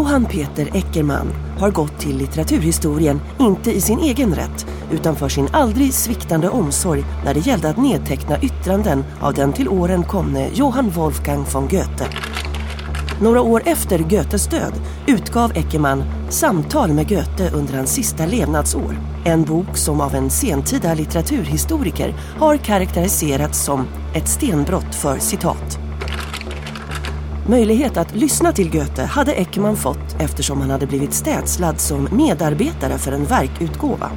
Johan 0.00 0.24
Peter 0.24 0.76
Eckermann 0.76 1.32
har 1.58 1.70
gått 1.70 1.98
till 1.98 2.16
litteraturhistorien 2.16 3.20
inte 3.40 3.72
i 3.72 3.80
sin 3.80 3.98
egen 3.98 4.34
rätt 4.34 4.66
utan 4.90 5.16
för 5.16 5.28
sin 5.28 5.48
aldrig 5.52 5.94
sviktande 5.94 6.48
omsorg 6.48 7.04
när 7.24 7.34
det 7.34 7.46
gällde 7.46 7.68
att 7.70 7.76
nedteckna 7.76 8.42
yttranden 8.42 9.04
av 9.20 9.34
den 9.34 9.52
till 9.52 9.68
åren 9.68 10.02
komne 10.02 10.48
Johann 10.54 10.90
Wolfgang 10.90 11.44
von 11.52 11.68
Goethe. 11.68 12.06
Några 13.22 13.40
år 13.40 13.62
efter 13.66 13.98
Goethes 13.98 14.46
död 14.46 14.72
utgav 15.06 15.52
Eckermann 15.54 16.04
Samtal 16.30 16.92
med 16.92 17.08
Goethe 17.08 17.50
under 17.54 17.74
hans 17.74 17.90
sista 17.90 18.26
levnadsår. 18.26 18.96
En 19.24 19.44
bok 19.44 19.76
som 19.76 20.00
av 20.00 20.14
en 20.14 20.30
sentida 20.30 20.94
litteraturhistoriker 20.94 22.14
har 22.38 22.56
karaktäriserats 22.56 23.64
som 23.64 23.86
ett 24.14 24.28
stenbrott 24.28 24.94
för 24.94 25.18
citat. 25.18 25.89
Möjlighet 27.50 27.96
att 27.96 28.14
lyssna 28.14 28.52
till 28.52 28.70
Goethe 28.70 29.04
hade 29.04 29.32
Eckermann 29.32 29.76
fått 29.76 30.16
eftersom 30.18 30.60
han 30.60 30.70
hade 30.70 30.86
blivit 30.86 31.12
städslad 31.12 31.80
som 31.80 32.08
medarbetare 32.12 32.98
för 32.98 33.12
en 33.12 33.24
verkutgåva. 33.24 34.10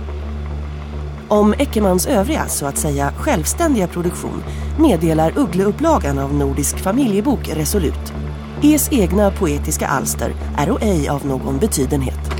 Om 1.27 1.53
Eckermans 1.53 2.07
övriga, 2.07 2.47
så 2.47 2.65
att 2.65 2.77
säga 2.77 3.11
självständiga 3.17 3.87
produktion 3.87 4.43
meddelar 4.79 5.33
Uggleupplagan 5.37 6.19
av 6.19 6.33
Nordisk 6.33 6.77
familjebok 6.77 7.49
resolut. 7.49 8.13
Es 8.61 8.89
egna 8.91 9.31
poetiska 9.31 9.87
alster 9.87 10.33
är 10.57 10.71
och 10.71 10.83
ej 10.83 11.09
av 11.09 11.25
någon 11.25 11.57
betydenhet. 11.57 12.31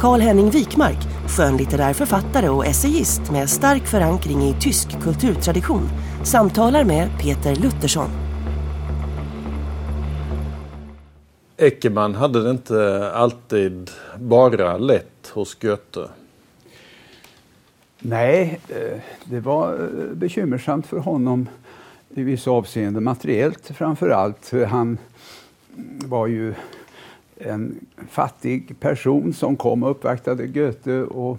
Karl-Henning 0.00 0.50
Wikmark, 0.50 0.98
skönlitterär 1.28 1.92
författare 1.92 2.48
och 2.48 2.66
essayist 2.66 3.30
med 3.30 3.50
stark 3.50 3.86
förankring 3.86 4.42
i 4.42 4.56
tysk 4.60 5.02
kulturtradition, 5.02 5.88
samtalar 6.22 6.84
med 6.84 7.08
Peter 7.18 7.56
Luttersson. 7.56 8.23
Eckermann 11.56 12.14
hade 12.14 12.42
det 12.42 12.50
inte 12.50 13.10
alltid 13.14 13.90
bara 14.18 14.78
lätt 14.78 15.28
hos 15.32 15.54
Goethe. 15.54 16.08
Nej, 17.98 18.60
eh, 18.68 19.00
det 19.24 19.40
var 19.40 19.72
eh, 19.72 20.14
bekymmersamt 20.14 20.86
för 20.86 20.98
honom 20.98 21.48
i 22.14 22.22
vissa 22.22 22.50
avseenden. 22.50 23.04
Materiellt 23.04 23.70
framför 23.74 24.08
allt. 24.08 24.52
Han 24.68 24.98
var 26.04 26.26
ju 26.26 26.54
en 27.36 27.86
fattig 28.10 28.80
person 28.80 29.34
som 29.34 29.56
kom 29.56 29.82
och 29.82 29.90
uppvaktade 29.90 30.46
Goethe 30.46 31.02
och 31.02 31.38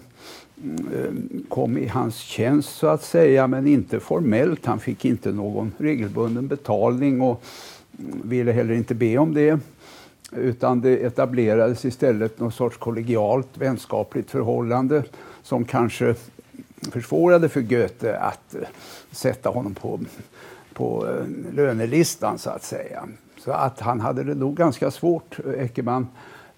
mm, 0.62 0.88
eh, 0.94 1.40
kom 1.48 1.78
i 1.78 1.86
hans 1.86 2.16
tjänst 2.16 2.76
så 2.76 2.86
att 2.86 3.02
säga, 3.02 3.46
men 3.46 3.66
inte 3.66 4.00
formellt. 4.00 4.66
Han 4.66 4.80
fick 4.80 5.04
inte 5.04 5.32
någon 5.32 5.72
regelbunden 5.78 6.48
betalning 6.48 7.20
och 7.20 7.44
mm, 7.98 8.20
ville 8.24 8.52
heller 8.52 8.74
inte 8.74 8.94
be 8.94 9.18
om 9.18 9.34
det. 9.34 9.60
Utan 10.32 10.80
det 10.80 10.96
etablerades 10.96 11.84
istället 11.84 12.38
någon 12.40 12.52
sorts 12.52 12.76
kollegialt 12.76 13.48
vänskapligt 13.58 14.30
förhållande 14.30 15.02
som 15.42 15.64
kanske 15.64 16.14
försvårade 16.90 17.48
för 17.48 17.60
Goethe 17.60 18.18
att 18.18 18.54
eh, 18.54 18.60
sätta 19.10 19.48
honom 19.48 19.74
på, 19.74 20.00
på 20.72 21.06
eh, 21.08 21.54
lönelistan 21.54 22.38
så 22.38 22.50
att 22.50 22.64
säga. 22.64 23.08
Så 23.38 23.52
att 23.52 23.80
han 23.80 24.00
hade 24.00 24.24
det 24.24 24.34
nog 24.34 24.56
ganska 24.56 24.90
svårt, 24.90 25.38
eh, 25.46 25.64
Eckermann, 25.64 26.08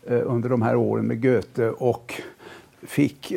under 0.06 0.48
de 0.48 0.62
här 0.62 0.76
åren 0.76 1.06
med 1.06 1.22
Goethe 1.22 1.70
och 1.70 2.22
fick 2.82 3.32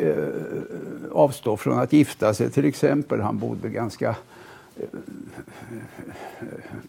avstå 1.11 1.57
från 1.57 1.79
att 1.79 1.93
gifta 1.93 2.33
sig 2.33 2.49
till 2.49 2.65
exempel. 2.65 3.21
Han 3.21 3.37
bodde 3.37 3.69
ganska 3.69 4.15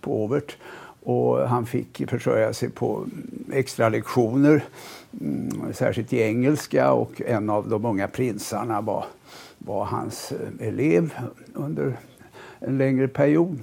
påvert 0.00 0.56
och 1.02 1.48
han 1.48 1.66
fick 1.66 2.10
försörja 2.10 2.52
sig 2.52 2.70
på 2.70 3.04
extra 3.52 3.88
lektioner, 3.88 4.64
mm, 5.20 5.72
särskilt 5.72 6.12
i 6.12 6.20
engelska 6.22 6.92
och 6.92 7.22
en 7.26 7.50
av 7.50 7.68
de 7.68 7.84
unga 7.84 8.08
prinsarna 8.08 8.80
var, 8.80 9.04
var 9.58 9.84
hans 9.84 10.32
eh, 10.32 10.68
elev 10.68 11.14
under 11.54 11.96
en 12.60 12.78
längre 12.78 13.08
period. 13.08 13.58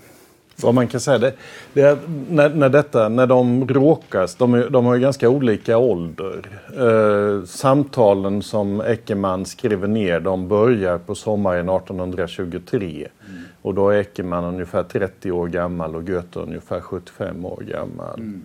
Vad 0.62 0.74
man 0.74 0.88
kan 0.88 1.00
säga 1.00 1.18
det, 1.18 1.34
det 1.74 1.82
är 1.82 1.98
när, 2.30 2.50
när, 2.50 2.70
detta, 2.70 3.10
när 3.10 3.28
de 3.28 3.68
råkas, 3.68 4.36
de, 4.36 4.54
är, 4.54 4.70
de 4.70 4.86
har 4.86 4.96
ju 4.96 5.02
ganska 5.02 5.30
olika 5.30 5.78
ålder. 5.78 6.46
Eh, 6.78 7.46
samtalen 7.46 8.44
som 8.44 8.82
Eckermann 8.82 9.46
skriver 9.46 9.88
ner 9.88 10.20
de 10.20 10.48
börjar 10.48 10.98
på 10.98 11.16
sommaren 11.16 11.70
1823. 11.70 13.08
Mm. 13.30 13.39
Och 13.62 13.74
då 13.76 13.90
är 13.90 14.00
Eckermann 14.00 14.44
ungefär 14.44 14.84
30 14.84 15.32
år 15.32 15.48
gammal 15.48 15.96
och 15.96 16.08
Goethe 16.08 16.40
ungefär 16.40 16.82
75 16.82 17.46
år 17.46 17.62
gammal. 17.62 18.20
Mm. 18.20 18.42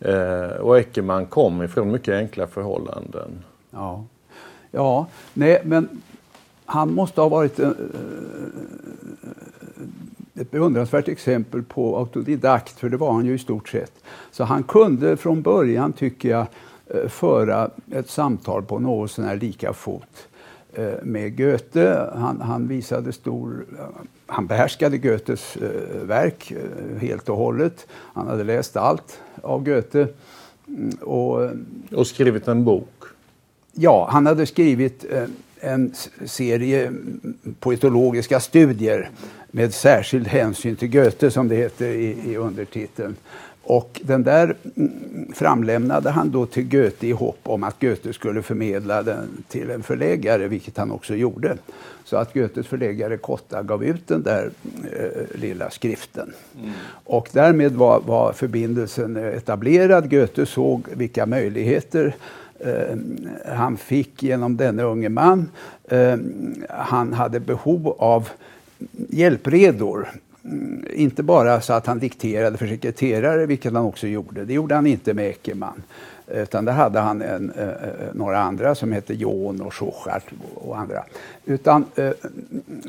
Eh, 0.00 0.56
och 0.56 0.78
Eckermann 0.78 1.26
kom 1.26 1.62
ifrån 1.62 1.92
mycket 1.92 2.14
enkla 2.14 2.46
förhållanden. 2.46 3.30
Ja, 3.70 4.04
ja 4.70 5.06
nej, 5.34 5.62
men 5.64 5.88
han 6.64 6.94
måste 6.94 7.20
ha 7.20 7.28
varit 7.28 7.60
uh, 7.60 7.70
ett 10.34 10.50
beundransvärt 10.50 11.08
exempel 11.08 11.62
på 11.62 11.98
autodidakt, 11.98 12.78
för 12.78 12.88
det 12.88 12.96
var 12.96 13.12
han 13.12 13.26
ju 13.26 13.34
i 13.34 13.38
stort 13.38 13.68
sett. 13.68 13.92
Så 14.30 14.44
han 14.44 14.62
kunde 14.62 15.16
från 15.16 15.42
början, 15.42 15.92
tycker 15.92 16.28
jag, 16.28 16.46
eh, 16.86 17.08
föra 17.08 17.70
ett 17.90 18.10
samtal 18.10 18.62
på 18.62 18.78
något 18.78 19.10
sån 19.10 19.38
lika 19.38 19.72
fot 19.72 20.28
eh, 20.72 20.94
med 21.02 21.36
Goethe. 21.36 22.10
Han, 22.14 22.40
han, 22.40 22.68
visade 22.68 23.12
stor... 23.12 23.64
Han 24.26 24.46
behärskade 24.46 24.98
Goethes 24.98 25.56
eh, 25.56 25.70
verk 26.02 26.52
helt 27.00 27.28
och 27.28 27.36
hållet. 27.36 27.86
Han 27.90 28.26
hade 28.26 28.44
läst 28.44 28.76
allt 28.76 29.20
av 29.42 29.64
Goethe. 29.64 30.08
Mm, 30.68 30.90
och, 31.00 31.50
och 31.92 32.06
skrivit 32.06 32.48
en 32.48 32.64
bok? 32.64 33.02
Ja, 33.72 34.08
han 34.10 34.26
hade 34.26 34.46
skrivit 34.46 35.04
en 35.60 35.94
serie 36.24 36.92
poetologiska 37.60 38.40
studier 38.40 39.10
med 39.50 39.74
särskild 39.74 40.26
hänsyn 40.26 40.76
till 40.76 40.88
Goethe, 40.88 41.30
som 41.30 41.48
det 41.48 41.56
heter 41.56 41.86
i, 41.86 42.32
i 42.32 42.36
undertiteln. 42.36 43.16
Och 43.68 44.00
den 44.04 44.22
där 44.22 44.56
mm, 44.76 45.32
framlämnade 45.34 46.10
han 46.10 46.30
då 46.30 46.46
till 46.46 46.68
Goethe 46.68 47.06
i 47.06 47.12
hopp 47.12 47.38
om 47.42 47.62
att 47.64 47.80
Goethe 47.80 48.12
skulle 48.12 48.42
förmedla 48.42 49.02
den 49.02 49.28
till 49.48 49.70
en 49.70 49.82
förläggare, 49.82 50.48
vilket 50.48 50.76
han 50.76 50.90
också 50.90 51.14
gjorde. 51.14 51.56
Så 52.04 52.16
att 52.16 52.34
Goethes 52.34 52.66
förläggare 52.66 53.16
Kotta 53.16 53.62
gav 53.62 53.84
ut 53.84 54.08
den 54.08 54.22
där 54.22 54.50
eh, 54.92 55.40
lilla 55.40 55.70
skriften. 55.70 56.32
Mm. 56.58 56.72
Och 57.04 57.28
därmed 57.32 57.72
var, 57.72 58.00
var 58.00 58.32
förbindelsen 58.32 59.16
etablerad. 59.16 60.10
Goethe 60.10 60.46
såg 60.46 60.86
vilka 60.92 61.26
möjligheter 61.26 62.16
eh, 62.58 62.96
han 63.54 63.76
fick 63.76 64.22
genom 64.22 64.56
denne 64.56 64.82
unge 64.82 65.08
man. 65.08 65.50
Eh, 65.84 66.16
han 66.68 67.12
hade 67.12 67.40
behov 67.40 67.96
av 67.98 68.28
hjälpredor. 69.08 70.08
Mm, 70.46 70.84
inte 70.94 71.22
bara 71.22 71.60
så 71.60 71.72
att 71.72 71.86
han 71.86 71.98
dikterade 71.98 72.58
för 72.58 72.66
sekreterare, 72.66 73.46
vilket 73.46 73.72
han 73.72 73.84
också 73.84 74.06
gjorde. 74.06 74.44
Det 74.44 74.54
gjorde 74.54 74.74
han 74.74 74.86
inte 74.86 75.14
med 75.14 75.30
Eckermann. 75.30 75.82
Utan 76.26 76.64
där 76.64 76.72
hade 76.72 77.00
han 77.00 77.22
en, 77.22 77.50
eh, 77.50 77.68
eh 77.68 77.74
några 78.12 78.38
andra 78.38 78.74
som 78.74 78.92
hette 78.92 79.14
Jon 79.14 79.60
och 79.60 79.74
Schuchart 79.74 80.24
och 80.54 80.78
andra. 80.78 81.04
Utan 81.44 81.84
eh, 81.94 82.10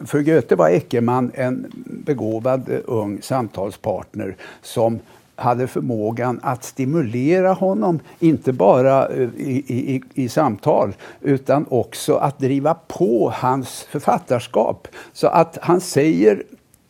för 0.06 0.22
Goethe 0.22 0.56
var 0.56 0.70
Eckermann 0.70 1.32
en 1.34 1.72
begåvad 1.86 2.70
eh, 2.70 2.80
ung 2.86 3.22
samtalspartner 3.22 4.36
som 4.62 5.00
hade 5.36 5.68
förmågan 5.68 6.40
att 6.44 6.64
stimulera 6.64 7.54
honom, 7.54 8.00
inte 8.20 8.54
bara 8.54 9.08
eh, 9.08 9.30
i, 9.38 9.64
i, 9.68 10.04
i, 10.14 10.30
samtal, 10.30 10.96
utan 11.22 11.66
också 11.70 12.16
att 12.16 12.40
driva 12.40 12.74
på 12.74 13.34
hans 13.36 13.84
författarskap. 13.84 14.88
Så 15.14 15.28
att 15.28 15.58
han 15.62 15.82
säger 15.82 16.44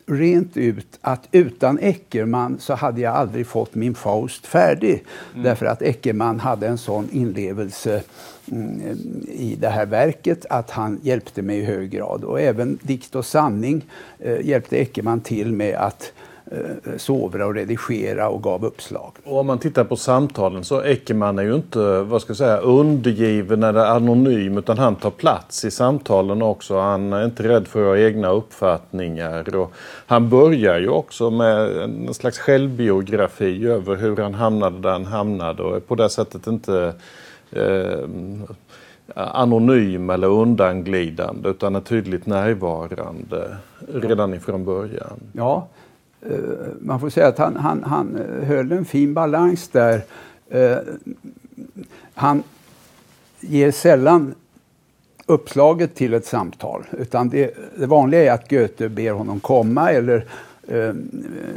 rent 0.08 0.56
ut 0.56 0.98
att 1.00 1.28
utan 1.32 1.78
Eckermann 1.78 2.56
så 2.60 2.74
hade 2.74 3.00
jag 3.00 3.14
aldrig 3.14 3.46
fått 3.46 3.74
min 3.74 3.94
Faust 3.94 4.46
färdig. 4.46 5.04
Mm. 5.32 5.44
Därför 5.44 5.66
att 5.66 5.82
Eckermann 5.82 6.40
hade 6.40 6.68
en 6.68 6.78
sån 6.78 7.08
inlevelse 7.12 8.02
mm, 8.52 8.80
i 9.28 9.56
det 9.60 9.68
här 9.68 9.86
verket 9.86 10.46
att 10.50 10.70
han 10.70 11.00
hjälpte 11.02 11.42
mig 11.42 11.58
i 11.58 11.64
hög 11.64 11.90
grad. 11.90 12.24
Och 12.24 12.40
även 12.40 12.78
Dikt 12.82 13.14
och 13.14 13.24
sanning 13.24 13.84
eh, 14.18 14.46
hjälpte 14.46 14.76
Eckermann 14.76 15.20
till 15.20 15.52
med 15.52 15.74
att 15.74 16.12
sovra 16.96 17.46
och 17.46 17.54
redigera 17.54 18.28
och 18.28 18.42
gav 18.42 18.64
uppslag. 18.64 19.12
Och 19.24 19.38
om 19.38 19.46
man 19.46 19.58
tittar 19.58 19.84
på 19.84 19.96
samtalen 19.96 20.64
så 20.64 20.82
Eckermann 20.82 21.38
är 21.38 21.42
ju 21.42 21.54
inte 21.54 22.02
vad 22.02 22.22
ska 22.22 22.30
jag 22.30 22.36
säga, 22.36 22.58
undergiven 22.58 23.62
eller 23.62 23.84
anonym 23.84 24.58
utan 24.58 24.78
han 24.78 24.96
tar 24.96 25.10
plats 25.10 25.64
i 25.64 25.70
samtalen 25.70 26.42
också. 26.42 26.78
Han 26.78 27.12
är 27.12 27.24
inte 27.24 27.48
rädd 27.48 27.68
för 27.68 27.80
att 27.80 27.86
ha 27.86 27.98
egna 27.98 28.28
uppfattningar. 28.28 29.56
Och 29.56 29.72
han 30.06 30.28
börjar 30.28 30.78
ju 30.78 30.88
också 30.88 31.30
med 31.30 31.82
en 31.82 32.14
slags 32.14 32.38
självbiografi 32.38 33.66
över 33.66 33.96
hur 33.96 34.16
han 34.16 34.34
hamnade 34.34 34.78
där 34.78 34.90
han 34.90 35.04
hamnade 35.04 35.62
och 35.62 35.76
är 35.76 35.80
på 35.80 35.94
det 35.94 36.08
sättet 36.08 36.46
inte 36.46 36.94
eh, 37.50 37.98
anonym 39.14 40.10
eller 40.10 40.28
undanglidande 40.28 41.48
utan 41.48 41.76
är 41.76 41.80
tydligt 41.80 42.26
närvarande 42.26 43.56
redan 43.94 44.34
ifrån 44.34 44.64
början. 44.64 45.20
Ja, 45.32 45.56
eh, 45.56 45.77
man 46.80 47.00
får 47.00 47.10
säga 47.10 47.26
att 47.26 47.38
han, 47.38 47.56
han, 47.56 47.84
han 47.84 48.20
höll 48.42 48.72
en 48.72 48.84
fin 48.84 49.14
balans 49.14 49.68
där. 49.68 50.02
Eh, 50.50 50.76
han 52.14 52.42
ger 53.40 53.70
sällan 53.70 54.34
uppslaget 55.26 55.94
till 55.94 56.14
ett 56.14 56.26
samtal. 56.26 56.84
Utan 56.98 57.28
det, 57.28 57.54
det 57.76 57.86
vanliga 57.86 58.24
är 58.24 58.32
att 58.32 58.50
Goethe 58.50 58.88
ber 58.88 59.10
honom 59.10 59.40
komma 59.40 59.90
eller 59.90 60.26
eh, 60.68 60.92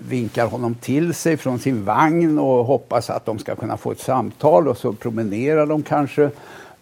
vinkar 0.10 0.48
honom 0.48 0.76
till 0.76 1.14
sig 1.14 1.38
från 1.38 1.60
sin 1.60 1.86
vagn 1.86 2.40
och 2.40 2.66
hoppas 2.66 3.10
att 3.10 3.26
de 3.26 3.40
ska 3.40 3.56
kunna 3.56 3.78
få 3.78 3.92
ett 3.92 4.00
samtal 4.00 4.68
och 4.68 4.78
så 4.78 4.94
promenerar 4.94 5.66
de 5.66 5.84
kanske. 5.84 6.30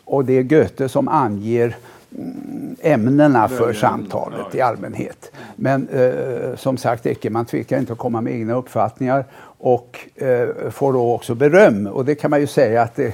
Och 0.06 0.26
det 0.26 0.34
är 0.34 0.44
Goethe 0.44 0.90
som 0.90 1.08
anger 1.08 1.78
mm, 2.18 2.76
ämnena 2.82 3.48
för 3.48 3.74
samtalet 3.74 4.56
i 4.56 4.62
allmänhet. 4.62 5.29
Men 5.62 5.88
eh, 5.88 6.56
som 6.56 6.78
sagt, 6.78 7.06
Eckermann 7.06 7.46
tvekar 7.46 7.80
inte 7.80 7.94
att 7.94 8.00
komma 8.00 8.22
med 8.22 8.34
egna 8.34 8.54
uppfattningar 8.54 9.26
och 9.58 10.00
eh, 10.16 10.70
får 10.72 10.94
då 10.94 11.14
också 11.14 11.36
beröm. 11.36 11.88
Och 11.88 12.06
det 12.06 12.16
kan 12.16 12.32
man 12.32 12.40
ju 12.40 12.48
säga 12.48 12.82
att 12.82 12.96
det 12.96 13.14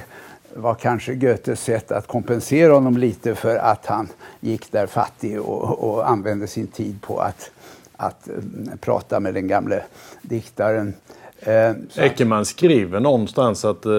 var 0.54 0.74
kanske 0.74 1.14
Goethes 1.14 1.60
sätt 1.60 1.92
att 1.92 2.06
kompensera 2.06 2.72
honom 2.72 2.96
lite 2.96 3.34
för 3.34 3.56
att 3.56 3.86
han 3.86 4.08
gick 4.40 4.72
där 4.72 4.86
fattig 4.86 5.40
och, 5.40 5.84
och 5.84 6.10
använde 6.10 6.46
sin 6.46 6.66
tid 6.66 7.02
på 7.02 7.18
att, 7.18 7.50
att 7.96 8.28
mm, 8.28 8.78
prata 8.80 9.20
med 9.20 9.34
den 9.34 9.48
gamle 9.48 9.82
diktaren. 10.22 10.94
Eh, 11.40 11.70
Eckermann 11.96 12.44
skriver 12.44 13.00
någonstans 13.00 13.64
att 13.64 13.86
eh, 13.86 13.92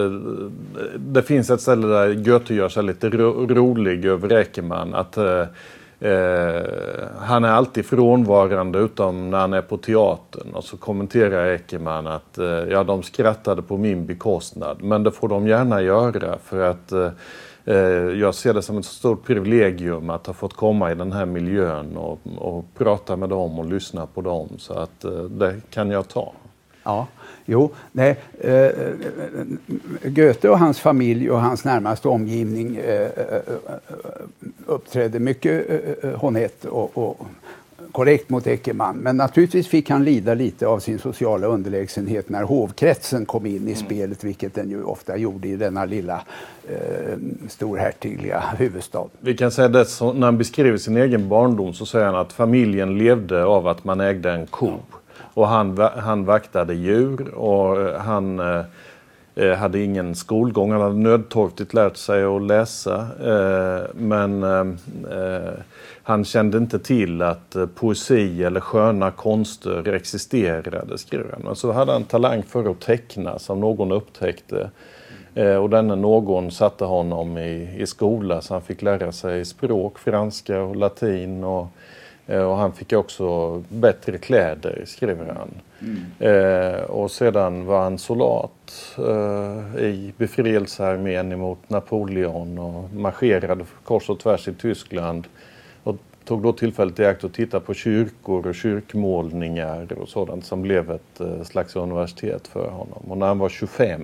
det 0.98 1.24
finns 1.24 1.50
ett 1.50 1.62
ställe 1.62 1.88
där 1.88 2.14
Goethe 2.14 2.54
gör 2.54 2.70
sig 2.70 2.84
lite 2.84 3.10
ro 3.10 3.48
rolig 3.48 4.06
över 4.06 4.34
Eckermann. 4.34 4.94
Att 4.94 5.18
eh, 5.18 5.46
eh, 6.00 7.08
han 7.20 7.44
är 7.44 7.50
alltid 7.50 7.86
frånvarande 7.86 8.80
utom 8.80 9.30
när 9.30 9.38
han 9.38 9.54
är 9.54 9.62
på 9.62 9.78
teatern. 9.78 10.54
Och 10.54 10.64
så 10.64 10.78
kommenterar 10.78 11.48
Eckermann 11.48 12.08
att 12.08 12.38
eh, 12.38 12.46
ja, 12.46 12.84
de 12.84 13.04
skrattade 13.04 13.62
på 13.62 13.78
min 13.78 14.06
bekostnad. 14.06 14.84
Men 14.84 15.04
det 15.04 15.12
får 15.12 15.28
de 15.28 15.48
gärna 15.48 15.82
göra 15.82 16.38
för 16.44 16.60
att 16.60 16.92
eh, 16.92 17.10
eh, 17.66 17.76
jag 18.20 18.36
ser 18.36 18.54
det 18.54 18.62
som 18.62 18.78
ett 18.78 18.86
stort 18.86 19.26
privilegium 19.26 20.10
att 20.10 20.28
ha 20.28 20.34
fått 20.34 20.54
komma 20.54 20.92
i 20.92 20.96
den 20.96 21.12
här 21.12 21.26
miljön 21.26 21.98
och, 21.98 22.20
och 22.38 22.66
prata 22.78 23.16
med 23.16 23.30
dem 23.30 23.60
och 23.60 23.66
lyssna 23.66 24.06
på 24.06 24.22
dem. 24.22 24.50
Så 24.58 24.74
att 24.74 25.04
eh, 25.04 25.12
det 25.12 25.56
kan 25.70 25.92
jag 25.92 26.08
ta. 26.08 26.34
Ja. 26.84 27.08
Jo, 27.50 27.72
nej, 27.92 28.18
eh, 28.40 28.70
Goethe 30.04 30.50
och 30.50 30.60
hans 30.60 30.80
familj 30.80 31.32
och 31.32 31.42
hans 31.42 31.64
närmaste 31.66 32.08
omgivning 32.08 32.76
eh, 32.76 33.02
eh 33.02 33.42
uppträdde 34.66 35.20
mycket 35.20 35.70
eh, 35.70 36.10
eh, 36.10 36.20
honett 36.20 36.66
och, 36.66 36.98
och 36.98 37.28
korrekt 37.92 38.30
mot 38.30 38.48
Eckermann. 38.48 38.98
Men 38.98 39.18
naturligtvis 39.18 39.68
fick 39.68 39.90
han 39.90 40.04
lida 40.04 40.34
lite 40.34 40.68
av 40.68 40.80
sin 40.80 41.00
sociala 41.00 41.48
underlägsenhet 41.48 42.30
när 42.30 42.44
hovkretsen 42.44 43.26
kom 43.26 43.46
in 43.46 43.68
i 43.68 43.72
mm. 43.72 43.76
spelet, 43.76 44.24
vilket 44.24 44.56
den 44.56 44.70
ju 44.70 44.84
ofta 44.84 45.18
gjorde 45.18 45.48
i 45.48 45.56
denna 45.56 45.86
lilla 45.86 46.22
eh, 46.70 47.18
storhertigliga 47.48 48.44
huvudstad. 48.58 49.06
Vi 49.20 49.38
kan 49.38 49.52
säga 49.52 49.68
det, 49.68 49.86
när 50.02 50.26
han 50.26 50.38
beskriver 50.38 50.78
sin 50.78 50.98
egen 50.98 51.30
barndom 51.30 51.74
så 51.74 51.86
säger 51.86 52.06
han 52.06 52.16
att 52.16 52.34
familjen 52.34 52.98
levde 52.98 53.46
av 53.46 53.68
att 53.68 53.84
man 53.84 54.02
ägde 54.02 54.32
en 54.32 54.48
ko. 54.48 54.72
Och 55.38 55.48
han, 55.48 55.78
han 55.96 56.26
vaktade 56.26 56.74
djur 56.74 57.34
och 57.36 57.82
eh, 57.82 58.00
han 58.00 58.40
eh, 58.40 58.62
eh, 59.36 59.54
hade 59.54 59.80
ingen 59.80 60.16
skolgång. 60.16 60.72
Han 60.72 60.82
hade 60.82 60.96
nödtorftigt 60.96 61.74
lärt 61.74 61.98
sig 61.98 62.24
att 62.24 62.42
läsa. 62.42 63.08
Eh, 63.24 63.86
men 63.96 64.44
eh, 64.44 64.60
eh 65.20 65.54
han 66.04 66.26
kände 66.26 66.58
inte 66.58 66.80
till 66.80 67.22
att 67.22 67.56
poesi 67.76 68.44
eller 68.44 68.60
sköna 68.60 69.12
konster 69.12 69.94
existerade, 69.94 70.98
skrev 70.98 71.32
han. 71.32 71.42
Men 71.44 71.56
så 71.56 71.72
hade 71.72 71.92
han 71.92 72.04
talang 72.04 72.44
för 72.44 72.72
att 72.72 72.80
teckna 72.80 73.40
som 73.40 73.60
någon 73.60 73.92
upptäckte. 73.92 74.70
Och 75.62 75.70
denne 75.70 75.96
någon 75.96 76.52
satte 76.52 76.86
honom 76.86 77.38
i, 77.38 77.76
i 77.78 77.88
skola 77.88 78.42
så 78.42 78.54
han 78.54 78.62
fick 78.62 78.82
lära 78.82 79.12
sig 79.12 79.46
språk, 79.46 80.00
franska 80.00 80.62
och 80.62 80.76
latin. 80.76 81.44
Och, 81.44 81.68
och 82.28 82.58
han 82.58 82.74
fick 82.74 82.94
också 82.94 83.58
bättre 83.70 84.18
kläder, 84.18 84.84
skriver 84.86 85.34
han. 85.38 85.50
Mm. 85.80 86.06
Eh, 86.20 86.82
och 86.82 87.12
sedan 87.12 87.66
var 87.66 87.84
han 87.84 87.98
soldat 87.98 88.96
eh, 88.98 89.84
i 89.84 90.14
befrielsearmén 90.18 91.32
emot 91.32 91.70
Napoleon 91.70 92.60
och 92.60 92.94
marscherade 92.94 93.66
kors 93.84 94.10
och 94.10 94.20
tvärs 94.20 94.48
i 94.48 94.54
Tyskland. 94.54 95.28
Och 95.84 95.96
tog 96.26 96.44
då 96.44 96.54
tillfället 96.54 97.00
i 97.00 97.06
akt 97.06 97.24
att 97.24 97.34
titta 97.34 97.60
på 97.60 97.74
kyrkor 97.74 98.48
och 98.48 98.56
kyrkmålningar 98.56 99.94
och 99.94 100.10
sådant 100.10 100.46
som 100.46 100.62
blev 100.62 100.92
ett 100.92 101.20
eh, 101.20 101.44
slags 101.44 101.76
universitet 101.76 102.48
för 102.48 102.70
honom. 102.70 103.04
Och 103.08 103.18
när 103.18 103.28
han 103.28 103.40
var 103.40 103.50
25 103.50 104.02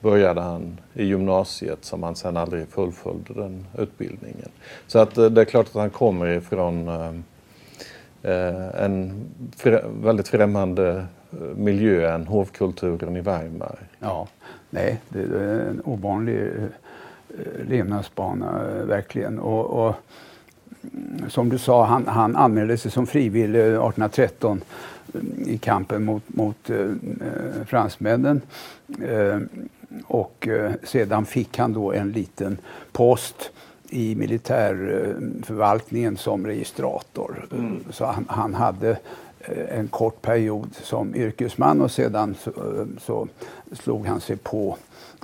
började 0.00 0.40
han 0.40 0.80
i 0.94 1.04
gymnasiet 1.04 1.84
som 1.84 2.02
han 2.02 2.16
sen 2.16 2.36
aldrig 2.36 2.68
fullföljde 2.68 3.34
den 3.34 3.66
utbildningen. 3.78 4.48
Så 4.86 4.98
att 4.98 5.18
eh, 5.18 5.26
det 5.26 5.40
är 5.40 5.44
klart 5.44 5.66
att 5.66 5.74
han 5.74 5.90
kommer 5.90 6.26
ifrån 6.26 6.88
eh, 6.88 7.12
eh, 8.32 8.84
en 8.84 9.24
väldigt 10.02 10.28
främmande 10.28 11.06
miljö 11.56 12.14
än 12.14 12.26
hovkulturen 12.26 13.16
i 13.16 13.20
Weimar. 13.20 13.78
Ja, 13.98 14.28
nej, 14.70 15.00
det 15.08 15.20
är 15.20 15.68
en 15.68 15.82
ovanlig 15.84 16.50
levnadsbana 17.68 18.62
verkligen. 18.84 19.38
Och, 19.38 19.86
och, 19.86 19.94
mm, 20.82 21.30
som 21.30 21.48
du 21.48 21.58
sa, 21.58 21.84
han, 21.84 22.06
han 22.06 22.36
anmälde 22.36 22.76
sig 22.76 22.90
som 22.90 23.06
frivillig 23.06 23.60
1813 23.60 24.60
mm, 25.14 25.48
i 25.48 25.58
kampen 25.58 26.04
mot, 26.04 26.22
mot 26.26 26.70
eh, 26.70 26.86
fransmännen. 27.66 28.40
Eh, 29.02 29.38
och 30.06 30.48
eh, 30.48 30.72
sedan 30.82 31.26
fick 31.26 31.58
han 31.58 31.72
då 31.72 31.92
en 31.92 32.12
liten 32.12 32.58
post 32.92 33.50
i 33.90 34.14
militärförvaltningen 34.14 36.16
som 36.16 36.46
registrator. 36.46 37.46
Mm. 37.52 37.84
Så 37.90 38.04
han, 38.04 38.26
han, 38.28 38.54
hade 38.54 38.90
eh, 39.40 39.78
en 39.78 39.88
kort 39.88 40.22
period 40.22 40.70
som 40.82 41.14
yrkesman 41.14 41.80
och 41.80 41.90
sedan 41.90 42.36
så, 42.40 42.50
eh, 42.50 42.86
så 43.00 43.28
slog 43.72 44.06
han 44.06 44.20
sig 44.20 44.36
på 44.36 44.76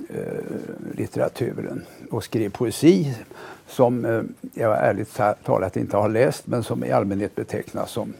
eh, 0.09 0.43
litteraturen 0.95 1.85
och 2.11 2.23
skrev 2.23 2.49
poesi 2.49 3.15
som 3.67 4.05
eh, 4.05 4.21
jag 4.53 4.83
ärligt 4.83 5.19
talat 5.43 5.77
inte 5.77 5.97
har 5.97 6.09
läst 6.09 6.47
men 6.47 6.63
som 6.63 6.83
i 6.83 6.91
allmänhet 6.91 7.35
betecknas 7.35 7.91
som 7.91 8.13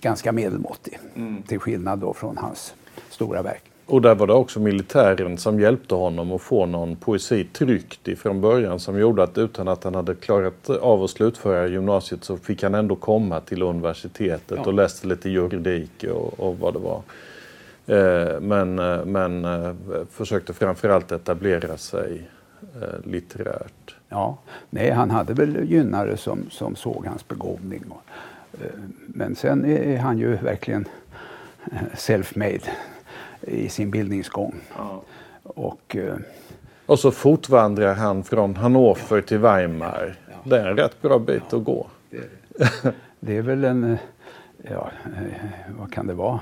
ganska 0.00 0.32
medelmåttig. 0.32 0.98
Mm. 1.14 1.42
Till 1.42 1.58
skillnad 1.58 1.98
då 1.98 2.14
från 2.14 2.36
hans 2.36 2.74
stora 3.10 3.42
verk. 3.42 3.67
Och 3.88 4.02
där 4.02 4.14
var 4.14 4.26
det 4.26 4.32
också 4.32 4.60
militären 4.60 5.38
som 5.38 5.60
hjälpte 5.60 5.94
honom 5.94 6.32
att 6.32 6.42
få 6.42 6.66
någon 6.66 6.96
poesi 6.96 7.44
tryckt 7.44 8.08
ifrån 8.08 8.40
början 8.40 8.80
som 8.80 8.98
gjorde 8.98 9.22
att 9.22 9.38
utan 9.38 9.68
att 9.68 9.84
han 9.84 9.94
hade 9.94 10.14
klarat 10.14 10.70
av 10.70 11.02
att 11.02 11.10
slutföra 11.10 11.66
gymnasiet 11.66 12.24
så 12.24 12.36
fick 12.36 12.62
han 12.62 12.74
ändå 12.74 12.96
komma 12.96 13.40
till 13.40 13.62
universitetet 13.62 14.58
ja. 14.58 14.64
och 14.66 14.74
läste 14.74 15.06
lite 15.06 15.30
juridik 15.30 16.04
och, 16.04 16.40
och 16.40 16.58
vad 16.58 16.74
det 16.74 16.78
var. 16.78 17.02
Eh, 17.86 18.40
men, 18.40 18.78
eh, 18.78 19.04
men 19.04 19.44
eh, 19.44 19.72
försökte 20.10 20.52
framförallt 20.52 21.12
etablera 21.12 21.76
sig 21.76 22.28
eh, 22.82 23.10
litterärt. 23.10 23.96
Ja, 24.08 24.38
nej 24.70 24.90
han 24.90 25.10
hade 25.10 25.34
väl 25.34 25.70
gynnare 25.70 26.16
som, 26.16 26.50
som 26.50 26.76
såg 26.76 27.06
hans 27.06 27.28
begåvning. 27.28 27.84
Men 29.06 29.36
sen 29.36 29.64
är 29.64 29.98
han 29.98 30.18
ju 30.18 30.36
verkligen 30.36 30.84
self-made 31.94 32.70
i 33.50 33.68
sin 33.68 33.90
bildningsgång. 33.90 34.54
Ja. 34.76 35.02
Och, 35.42 35.96
eh, 35.96 36.16
och 36.86 36.98
så 36.98 37.10
fotvandrar 37.10 37.94
han 37.94 38.24
från 38.24 38.56
Hannover 38.56 39.20
till 39.20 39.38
Weimar. 39.38 40.16
Ja. 40.28 40.34
Det 40.44 40.58
är 40.58 40.66
en 40.66 40.76
rätt 40.76 41.02
bra 41.02 41.18
bit 41.18 41.42
ja, 41.50 41.58
att 41.58 41.64
gå. 41.64 41.86
Det 42.10 42.16
är, 42.16 42.92
det 43.20 43.36
är 43.36 43.42
väl 43.42 43.64
en, 43.64 43.84
eh, 43.84 43.98
ja, 44.62 44.90
eh, 45.04 45.22
vad 45.78 45.92
kan 45.92 46.06
det 46.06 46.14
vara, 46.14 46.40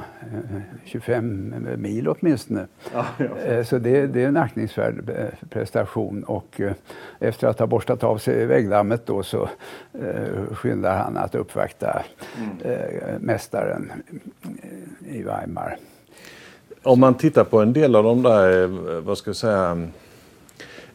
25 0.84 1.54
mil 1.76 2.08
åtminstone. 2.08 2.66
Ja, 2.92 3.06
ja. 3.18 3.64
Så 3.64 3.78
det, 3.78 4.06
det, 4.06 4.22
är 4.22 4.28
en 4.28 4.36
aktningsvärd 4.36 5.10
prestation 5.50 6.24
och 6.24 6.60
efter 7.18 7.48
att 7.48 7.58
ha 7.58 7.66
borstat 7.66 8.04
av 8.04 8.18
sig 8.18 8.46
väggdammet 8.46 9.06
då 9.06 9.22
så 9.22 9.48
skyndar 10.52 10.98
han 10.98 11.16
att 11.16 11.34
uppvakta 11.34 12.02
mm. 12.38 13.22
mästaren 13.22 13.92
i 15.04 15.22
Weimar. 15.22 15.78
Om 16.86 17.00
man 17.00 17.14
tittar 17.14 17.44
på 17.44 17.60
en 17.60 17.72
del 17.72 17.96
av 17.96 18.04
de 18.04 18.22
där, 18.22 18.62
eh, 18.62 19.00
vad 19.00 19.18
ska 19.18 19.28
jag 19.28 19.36
säga, 19.36 19.88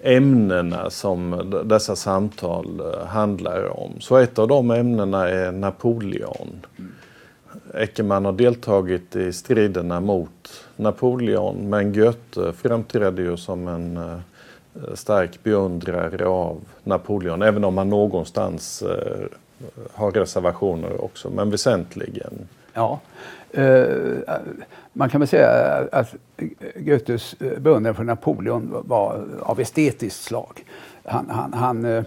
ämnena 0.02 0.90
som 0.90 1.52
dessa 1.66 1.96
samtal 1.96 2.80
eh, 2.80 3.06
handlar 3.06 3.80
om. 3.80 3.92
Så 4.00 4.18
ett 4.18 4.40
av 4.40 4.48
de 4.48 4.72
ämnena 4.72 5.30
är 5.30 5.52
Napoleon. 5.52 6.66
Eckermann 7.74 8.26
har 8.26 8.32
deltagit 8.32 9.16
i 9.16 9.34
striderna 9.34 10.00
mot 10.00 10.66
Napoleon 10.76 11.70
men 11.70 11.94
Goethe 11.94 12.54
framträdde 12.54 13.22
ju 13.22 13.38
som 13.38 13.68
en 13.68 13.98
eh, 13.98 14.94
stark 14.94 15.44
beundrare 15.44 16.26
av 16.26 16.58
Napoleon 16.84 17.42
även 17.42 17.64
om 17.64 17.78
han 17.78 17.90
någonstans 17.90 18.84
har 19.94 20.12
reservationer 20.12 21.04
också 21.04 21.30
men 21.30 21.50
väsentligen. 21.50 22.48
Ja. 22.74 23.00
Eh, 23.52 24.40
man 24.94 25.10
kan 25.10 25.22
väl 25.22 25.28
säga 25.28 25.50
att 25.92 26.16
Goethes 26.76 27.34
eh, 27.34 27.60
beundran 27.60 27.96
för 27.96 28.04
Napoleon 28.04 28.84
var 28.86 29.26
av 29.42 29.60
estetiskt 29.60 30.24
slag. 30.24 30.66
Han, 31.04 31.30
han, 31.30 31.54
han 31.54 31.86
eh, 31.86 32.04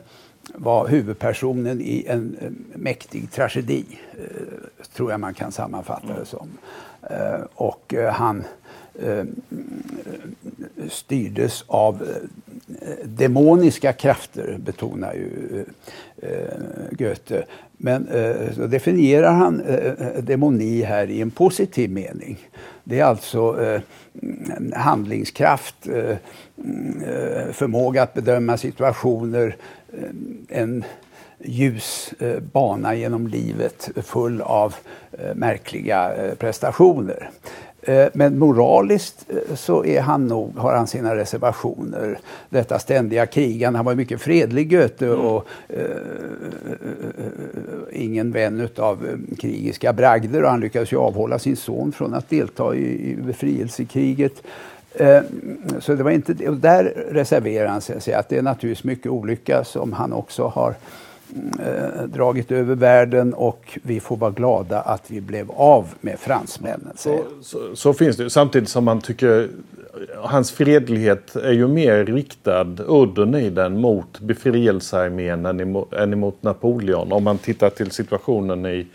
var 0.55 0.89
huvudpersonen 0.89 1.81
i 1.81 2.05
en 2.09 2.37
mäktig 2.75 3.31
tragedi, 3.31 3.85
tror 4.97 5.11
jag 5.11 5.21
man 5.21 5.35
kan 5.35 5.53
sammanfatta 5.53 6.07
det 6.19 6.25
som. 6.25 6.49
Och 7.55 7.95
han 8.13 8.45
Eh, 9.03 9.25
styrdes 10.91 11.65
av 11.67 12.03
eh, 12.03 12.89
demoniska 13.05 13.93
krafter, 13.93 14.57
betonar 14.59 15.15
ju 15.15 15.65
eh, 16.23 16.31
Goethe. 16.91 17.45
Men 17.77 18.09
så 18.55 18.67
definierar 18.67 19.33
han 19.33 19.63
demoni 20.21 20.83
här 20.83 21.11
i 21.11 21.21
en 21.21 21.31
positiv 21.31 21.91
mening. 21.91 22.39
Det 22.85 23.01
är 23.01 23.05
alltså 23.05 23.57
handlingskraft, 24.75 25.87
mm, 25.87 26.17
förmåga 27.53 28.03
att 28.03 28.15
bedöma 28.15 28.57
situationer, 28.57 29.57
Eh, 29.99 30.61
en 30.61 30.85
ljus 31.39 32.15
eh, 32.19 32.41
bana 32.41 32.95
genom 32.95 33.27
livet 33.27 33.89
full 33.97 34.41
av 34.41 34.75
eh, 35.13 35.35
märkliga 35.35 36.15
prestationer. 36.39 37.31
Men 38.13 38.39
moraliskt 38.39 39.27
så 39.55 39.85
är 39.85 40.01
han 40.01 40.27
nog, 40.27 40.57
har 40.57 40.77
han 40.77 40.87
sina 40.87 41.17
reservationer. 41.17 42.19
Detta 42.49 42.79
ständiga 42.79 43.27
krigande. 43.27 43.77
Han 43.77 43.87
var 43.87 43.95
mycket 43.95 44.21
fredlig 44.21 44.71
Goethe 44.71 45.07
mm. 45.07 45.21
och 45.21 45.47
eh, 45.69 45.81
ingen 47.93 48.33
vän 48.33 48.69
av 48.77 49.07
krigiska 49.39 49.93
bragder 49.93 50.43
och 50.43 50.51
han 50.51 50.61
lyckades 50.61 50.93
ju 50.93 50.97
avhålla 50.97 51.39
sin 51.39 51.57
son 51.57 51.93
från 51.93 52.15
att 52.15 52.31
delta 52.31 52.75
i, 52.75 53.11
i 53.11 53.17
befrielsekriget. 53.17 54.43
Eh, 54.95 55.21
så 55.81 55.95
det 55.95 56.03
var 56.03 56.11
inte, 56.11 56.49
och 56.49 56.57
där 56.57 56.85
reserverar 57.11 57.69
han 57.69 57.81
sig, 57.81 58.15
att 58.15 58.29
det 58.29 58.39
är 58.39 58.43
naturligtvis 58.43 58.85
mycket 58.85 59.07
olycka 59.07 59.65
som 59.65 59.93
han 59.93 60.13
också 60.13 60.47
har 60.47 60.71
eh, 60.71 60.77
dragit 62.07 62.53
över 62.53 62.75
världen 62.75 63.35
och 63.35 63.79
vi 63.83 64.01
får 64.01 64.17
vara 64.17 64.31
glada 64.31 64.81
att 64.81 65.11
vi 65.11 65.21
blev 65.21 65.51
av 65.51 65.87
med 66.01 66.19
fransmännen. 66.19 66.93
Så, 66.97 67.21
så, 67.43 67.77
så, 67.77 67.93
finns 67.93 68.17
det 68.17 68.31
samtidigt 68.31 68.69
som 68.69 68.85
man 68.85 69.01
tycker 69.01 69.49
hans 70.23 70.53
fredlighet 70.53 71.37
är 71.37 71.53
ju 71.53 71.69
mer 71.69 72.05
riktad, 72.05 72.67
udden 72.87 73.35
i 73.35 73.51
den, 73.51 73.81
mot 73.81 74.21
befrielsearmén 74.21 75.47
än 75.47 75.61
än 75.93 76.13
emot 76.13 76.43
Napoleon. 76.43 77.13
Om 77.13 77.25
man 77.25 77.39
tittar 77.39 77.71
till 77.71 77.91
situationen 77.91 78.67
i, 78.67 78.87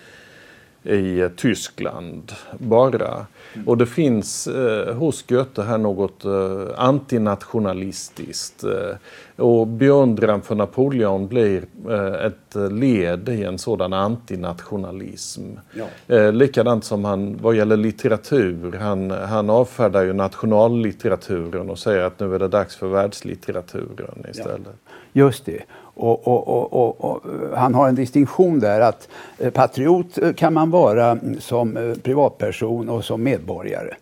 i 0.83 1.29
Tyskland 1.35 2.31
bara. 2.57 3.25
Och 3.65 3.77
det 3.77 3.85
finns 3.85 4.47
eh, 4.47 4.95
hos 4.95 5.27
Goethe 5.27 5.61
här 5.61 5.77
något 5.77 6.25
eh, 6.25 6.67
antinationalistiskt. 6.77 8.63
Eh, 8.63 8.95
och 9.35 9.67
beundran 9.67 10.41
för 10.41 10.55
Napoleon 10.55 11.27
blir 11.27 11.63
eh, 11.89 12.25
ett 12.25 12.71
led 12.71 13.29
i 13.29 13.43
en 13.43 13.57
sådan 13.57 13.93
antinationalism. 13.93 15.43
Ja. 15.73 16.15
Eh, 16.15 16.33
likadant 16.33 16.83
som 16.83 17.05
han 17.05 17.37
vad 17.41 17.55
gäller 17.55 17.77
litteratur. 17.77 18.71
Han, 18.71 19.11
han 19.11 19.49
avfärdar 19.49 20.03
ju 20.03 20.13
nationallitteraturen 20.13 21.69
och 21.69 21.79
säger 21.79 22.03
att 22.03 22.19
nu 22.19 22.35
är 22.35 22.39
det 22.39 22.47
dags 22.47 22.75
för 22.75 22.87
världslitteraturen 22.87 24.25
istället. 24.29 24.61
Ja. 24.65 24.91
Just 25.13 25.45
det. 25.45 25.63
Och, 25.99 26.27
och, 26.27 26.73
och, 26.73 27.03
och, 27.03 27.21
han 27.57 27.75
har 27.75 27.89
en 27.89 27.95
distinktion 27.95 28.59
där 28.59 28.81
att 28.81 29.07
eh, 29.37 29.51
patriot 29.51 30.17
eh, 30.17 30.33
kan 30.33 30.53
man 30.53 30.71
vara 30.71 31.11
mm, 31.11 31.39
som 31.39 31.77
eh, 31.77 31.95
privatperson 31.95 32.89
och 32.89 33.05
som 33.05 33.23
medborgare. 33.23 33.93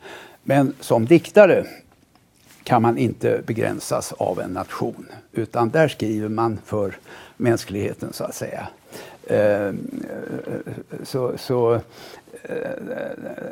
Men 0.43 0.73
som 0.79 1.05
diktare 1.05 1.65
kan 2.63 2.81
man 2.81 2.97
inte 2.97 3.41
begränsas 3.45 4.13
av 4.13 4.39
en 4.39 4.49
nation. 4.49 5.05
Utan 5.31 5.69
där 5.69 5.87
skriver 5.87 6.29
man 6.29 6.59
för 6.65 6.97
mänskligheten 7.37 8.13
så 8.13 8.23
att 8.23 8.35
säga. 8.35 8.67
Så, 11.03 11.37
så 11.37 11.79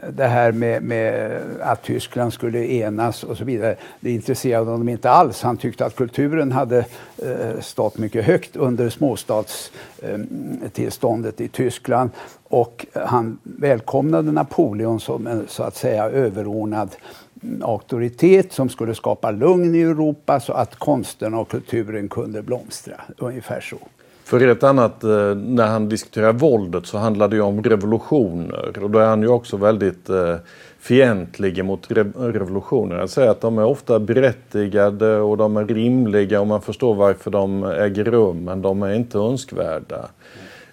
det 0.09 0.27
här 0.27 0.51
med, 0.51 0.83
med, 0.83 1.41
att 1.61 1.83
Tyskland 1.83 2.33
skulle 2.33 2.65
enas 2.65 3.23
och 3.23 3.37
så 3.37 3.43
vidare, 3.43 3.75
det 3.99 4.11
intresserade 4.11 4.71
honom 4.71 4.89
inte 4.89 5.09
alls. 5.09 5.41
Han 5.41 5.57
tyckte 5.57 5.85
att 5.85 5.95
kulturen 5.95 6.51
hade 6.51 6.85
eh, 7.17 7.59
stått 7.61 7.97
mycket 7.97 8.25
högt 8.25 8.55
under 8.55 8.89
småstatstillståndet 8.89 11.39
eh, 11.39 11.45
i 11.45 11.49
Tyskland 11.49 12.09
och 12.43 12.85
han 12.93 13.39
välkomnade 13.43 14.31
Napoleon 14.31 14.99
som 14.99 15.27
en 15.27 15.45
så 15.47 15.63
att 15.63 15.75
säga 15.75 16.09
överordnad 16.09 16.95
mm, 17.43 17.63
auktoritet 17.63 18.53
som 18.53 18.69
skulle 18.69 18.95
skapa 18.95 19.31
lugn 19.31 19.75
i 19.75 19.81
Europa 19.81 20.39
så 20.39 20.53
att 20.53 20.75
konsten 20.75 21.33
och 21.33 21.49
kulturen 21.49 22.09
kunde 22.09 22.41
blomstra. 22.41 23.01
Ungefär 23.17 23.61
så. 23.61 23.77
För 24.25 24.47
ett 24.47 24.63
annat, 24.63 25.03
eh, 25.03 25.35
när 25.35 25.67
han 25.67 25.89
diskuterar 25.89 26.33
våldet 26.33 26.85
så 26.85 26.97
handlar 26.97 27.27
det 27.27 27.35
ju 27.35 27.41
om 27.41 27.63
revolutioner 27.63 28.83
och 28.83 28.89
då 28.89 28.99
är 28.99 29.05
han 29.05 29.21
ju 29.21 29.27
också 29.27 29.57
väldigt 29.57 30.09
eh, 30.09 30.35
fientlig 30.79 31.65
mot 31.65 31.91
revolutioner. 32.17 32.95
Han 32.95 33.07
säger 33.07 33.29
att 33.29 33.41
de 33.41 33.57
är 33.57 33.65
ofta 33.65 33.99
berättigade 33.99 35.17
och 35.17 35.37
de 35.37 35.57
är 35.57 35.65
rimliga 35.65 36.41
och 36.41 36.47
man 36.47 36.61
förstår 36.61 36.95
varför 36.95 37.31
de 37.31 37.63
äger 37.63 38.03
rum 38.03 38.43
men 38.43 38.61
de 38.61 38.83
är 38.83 38.93
inte 38.93 39.17
önskvärda. 39.17 40.09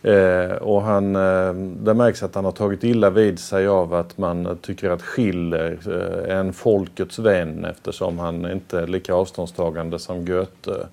Eh, 0.02 0.56
och 0.56 0.82
han, 0.82 1.16
eh, 1.16 1.54
det 1.54 1.94
märks 1.94 2.22
att 2.22 2.34
han 2.34 2.44
har 2.44 2.52
tagit 2.52 2.84
illa 2.84 3.10
vid 3.10 3.38
sig 3.38 3.66
av 3.66 3.94
att 3.94 4.18
man 4.18 4.58
tycker 4.62 4.90
att 4.90 5.02
Schiller 5.02 5.78
eh, 5.86 6.34
är 6.34 6.40
en 6.40 6.52
folkets 6.52 7.18
vän 7.18 7.64
eftersom 7.64 8.18
han 8.18 8.50
inte 8.50 8.80
är 8.80 8.86
lika 8.86 9.14
avståndstagande 9.14 9.98
som 9.98 10.24
Goethe. 10.24 10.86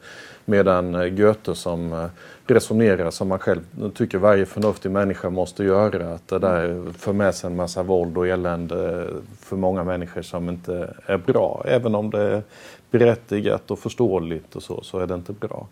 Medan 0.46 0.96
eh, 0.96 1.08
Goethe 1.08 1.56
som 1.56 2.10
resonera 2.54 2.92
resonerar 2.92 3.12
som 3.12 3.28
man 3.28 3.40
själv 3.40 3.92
tycker 3.96 4.18
varje 4.18 4.46
förnuftig 4.46 4.92
människa 4.92 5.30
måste 5.30 5.64
göra. 5.64 6.14
Att 6.14 6.28
det 6.28 6.40
där 6.40 6.94
för 6.98 7.14
med 7.14 7.36
sig 7.36 7.50
en 7.50 7.56
massa 7.56 7.84
våld 7.84 8.18
och 8.18 8.28
elände 8.28 9.08
för 9.40 9.56
många 9.56 9.84
människor 9.84 10.22
som 10.22 10.50
inte 10.50 10.94
är 11.06 11.18
bra. 11.18 11.64
Även 11.66 11.96
om 11.96 12.10
det 12.10 12.22
är 12.22 12.44
berättigat 12.92 13.72
och 13.72 13.80
förståeligt 13.80 14.56
och 14.56 14.64
så, 14.64 14.84
så 14.84 15.00
är 15.00 15.08
det 15.08 15.16
inte 15.16 15.34
bra. 15.34 15.68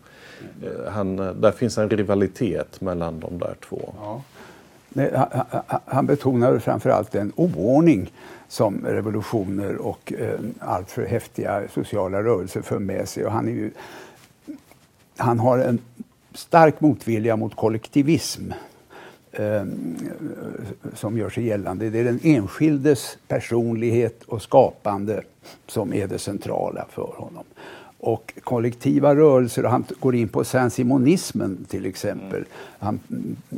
Eh, 0.63 0.91
han, 0.91 1.19
eh, 1.19 1.31
där 1.31 1.51
finns 1.51 1.77
en 1.77 1.89
rivalitet 1.89 2.81
mellan 2.81 3.19
de 3.19 3.39
där 3.39 3.55
två. 3.69 3.93
Ja. 4.01 4.22
Han 5.86 6.05
betonar 6.05 6.60
framförallt 6.60 7.12
den 7.12 7.31
oordning 7.36 8.12
som 8.48 8.86
revolutioner 8.86 9.75
och 9.75 10.13
eh, 10.13 10.39
alltför 10.60 11.05
häftiga 11.05 11.63
sociala 11.74 12.24
rörelser 12.24 12.62
för 12.62 12.79
med 12.79 13.10
sig. 13.10 13.25
Och 13.25 13.31
han, 13.31 13.48
är 13.48 13.51
ju, 13.51 13.72
han 15.17 15.39
har 15.39 15.57
en 15.57 15.79
stark 16.38 16.82
motvilja 16.82 17.36
mot 17.36 17.56
kollektivism 17.56 18.51
eh, 19.32 19.65
som 20.94 21.17
gör 21.17 21.29
sig 21.29 21.46
gällande. 21.46 21.89
Det 21.89 22.00
är 22.00 22.03
den 22.03 22.20
enskildes 22.24 23.17
personlighet 23.27 24.24
och 24.24 24.41
skapande 24.41 25.22
som 25.67 25.94
är 25.94 26.08
det 26.08 26.20
centrala 26.20 26.86
för 26.89 27.13
honom 27.15 27.44
och 28.00 28.34
kollektiva 28.44 29.15
rörelser. 29.15 29.65
Och 29.65 29.72
han 29.72 29.86
går 30.00 30.15
in 30.15 30.29
på 30.29 30.44
saint-simonismen 30.44 31.65
till 31.70 31.86
exempel. 31.86 32.46
Han 32.79 33.00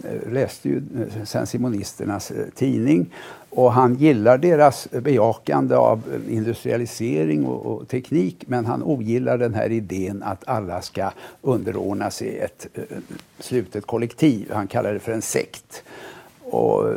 eh, 0.03 0.31
läste 0.31 0.69
ju 0.69 0.81
saint-simonisternas 1.25 2.31
eh, 2.31 2.45
tidning 2.55 3.09
och 3.49 3.73
han 3.73 3.95
gillar 3.95 4.37
deras 4.37 4.87
bejakande 4.91 5.75
av 5.75 6.01
industrialisering 6.29 7.45
och, 7.45 7.65
och, 7.65 7.87
teknik 7.87 8.43
men 8.47 8.65
han 8.65 8.83
ogillar 8.83 9.37
den 9.37 9.53
här 9.53 9.71
idén 9.71 10.23
att 10.23 10.47
alla 10.47 10.81
ska 10.81 11.11
underordna 11.41 12.11
sig 12.11 12.39
ett 12.39 12.67
uh, 12.77 12.97
slutet 13.39 13.85
kollektiv. 13.85 14.51
Han 14.53 14.67
kallar 14.67 14.93
det 14.93 14.99
för 14.99 15.11
en 15.11 15.21
sekt. 15.21 15.83
Och 16.43 16.85
uh, 16.85 16.95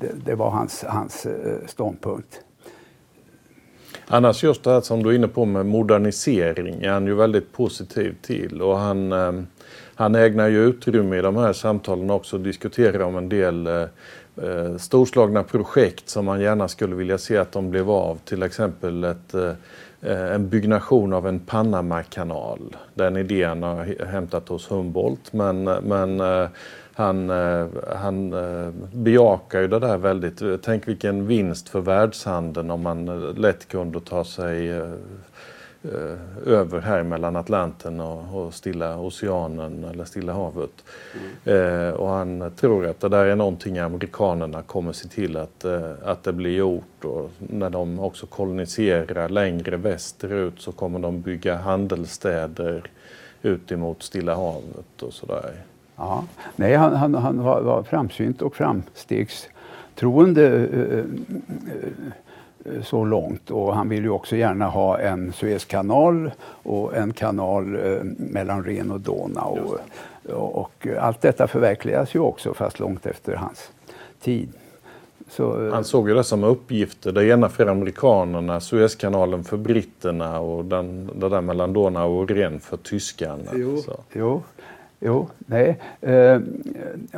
det, 0.00 0.12
det, 0.24 0.34
var 0.34 0.50
hans, 0.50 0.84
hans 0.84 1.26
uh, 1.26 1.32
ståndpunkt. 1.66 2.40
Annars 4.06 4.42
just 4.44 4.64
det 4.64 4.70
här 4.70 4.80
som 4.80 5.02
du 5.02 5.10
är 5.10 5.14
inne 5.14 5.28
på 5.28 5.44
med 5.44 5.66
modernisering 5.66 6.82
är 6.82 6.90
han 6.90 7.06
ju 7.06 7.14
väldigt 7.14 7.52
positiv 7.52 8.16
till 8.22 8.62
och 8.62 8.78
han, 8.78 9.12
ehm, 9.12 9.46
han 9.94 10.14
ägnar 10.14 10.48
ju 10.48 10.64
utrymme 10.64 11.18
i 11.18 11.22
de 11.22 11.36
här 11.36 11.52
samtalen 11.52 12.10
också 12.10 12.36
att 12.36 12.44
diskutera 12.44 13.06
om 13.06 13.16
en 13.16 13.28
del 13.28 13.66
eh, 13.66 13.82
eh, 14.42 14.76
storslagna 14.78 15.42
projekt 15.42 16.08
som 16.08 16.24
man 16.24 16.40
gärna 16.40 16.68
skulle 16.68 16.94
vilja 16.94 17.18
se 17.18 17.36
att 17.36 17.52
de 17.52 17.70
blev 17.70 17.90
av. 17.90 18.18
Till 18.24 18.42
exempel 18.42 19.04
ett, 19.04 19.34
eh, 19.34 19.52
eh 20.02 20.34
en 20.34 20.48
byggnation 20.48 21.12
av 21.12 21.28
en 21.28 21.40
Panamakanal. 21.40 22.76
Den 22.94 23.16
idén 23.16 23.62
har 23.62 24.04
hämtat 24.06 24.48
hos 24.48 24.70
Humboldt 24.70 25.32
men, 25.32 25.68
eh, 25.68 25.80
men 25.80 26.20
eh, 26.20 26.48
han, 26.94 27.30
eh, 27.30 27.66
han 27.96 28.32
eh, 28.32 28.70
bejakar 28.92 29.60
ju 29.60 29.68
det 29.68 29.78
där 29.78 29.98
väldigt. 29.98 30.42
Tänk 30.62 30.88
vilken 30.88 31.26
vinst 31.26 31.68
för 31.68 31.80
världshandeln 31.80 32.70
om 32.70 32.82
man 32.82 33.32
lätt 33.32 33.68
kunde 33.68 34.00
ta 34.00 34.24
sig 34.24 34.82
Eh, 35.92 36.52
över 36.52 36.80
här 36.80 37.02
mellan 37.02 37.36
Atlanten 37.36 38.00
och, 38.00 38.46
och 38.46 38.54
Stilla 38.54 38.98
oceanen 38.98 39.84
eller 39.84 40.04
Stilla 40.04 40.32
havet. 40.32 40.84
Mm. 41.44 41.88
Eh, 41.88 41.94
och 41.94 42.08
han 42.08 42.52
tror 42.56 42.86
att 42.86 43.00
det 43.00 43.08
där 43.08 43.26
är 43.26 43.36
någonting 43.36 43.78
amerikanerna 43.78 44.62
kommer 44.62 44.92
se 44.92 45.08
till 45.08 45.36
att, 45.36 45.64
eh, 45.64 45.90
att 46.04 46.22
det 46.22 46.32
blir 46.32 46.56
gjort. 46.56 47.04
Och 47.04 47.30
när 47.38 47.70
de 47.70 48.00
också 48.00 48.26
koloniserar 48.26 49.28
längre 49.28 49.76
västerut 49.76 50.60
så 50.60 50.72
kommer 50.72 50.98
de 50.98 51.20
bygga 51.20 51.56
handelsstäder 51.56 52.90
ut 53.42 53.72
emot 53.72 54.02
Stilla 54.02 54.34
havet 54.34 55.02
och 55.02 55.12
sådär. 55.12 55.52
Ja. 55.96 56.24
Nej, 56.56 56.74
han, 56.74 56.94
han, 56.94 57.14
han 57.14 57.42
var, 57.42 57.60
var 57.60 57.82
framsynt 57.82 58.42
och 58.42 58.56
framstegstroende 58.56 60.46
eh, 60.46 60.98
eh 60.98 61.04
Eh, 62.64 62.82
så 62.82 63.04
långt. 63.04 63.50
Och 63.50 63.74
han 63.74 63.88
vill 63.88 64.02
ju 64.04 64.10
också 64.10 64.36
gärna 64.36 64.66
ha 64.66 64.98
en 64.98 65.32
Suezkanal 65.32 66.30
och 66.62 66.96
en 66.96 67.12
kanal 67.12 67.64
mellan 68.16 68.64
Ren 68.64 68.90
och 68.90 69.00
Donau. 69.00 69.78
Och, 70.28 70.58
och, 70.58 70.86
allt 71.00 71.20
detta 71.20 71.48
förverkligas 71.48 72.14
ju 72.14 72.18
också, 72.18 72.54
fast 72.54 72.80
långt 72.80 73.06
efter 73.06 73.36
hans 73.36 73.70
tid. 74.20 74.48
Så, 75.28 75.70
han 75.70 75.84
såg 75.84 76.08
ju 76.08 76.14
det 76.14 76.24
som 76.24 76.44
uppgifter, 76.44 77.12
det 77.12 77.26
ena 77.26 77.48
för 77.48 77.66
amerikanerna, 77.66 78.60
Suezkanalen 78.60 79.44
för 79.44 79.56
britterna 79.56 80.40
och 80.40 80.64
den, 80.64 81.10
det 81.14 81.28
där 81.28 81.40
mellan 81.40 81.72
Donau 81.72 82.22
och 82.22 82.30
Ren 82.30 82.60
för 82.60 82.76
tyskarna. 82.76 83.50
Jo, 83.54 83.82
jo, 84.12 84.42
jo 85.04 85.28
nej. 85.46 85.78
Eh, 86.00 86.40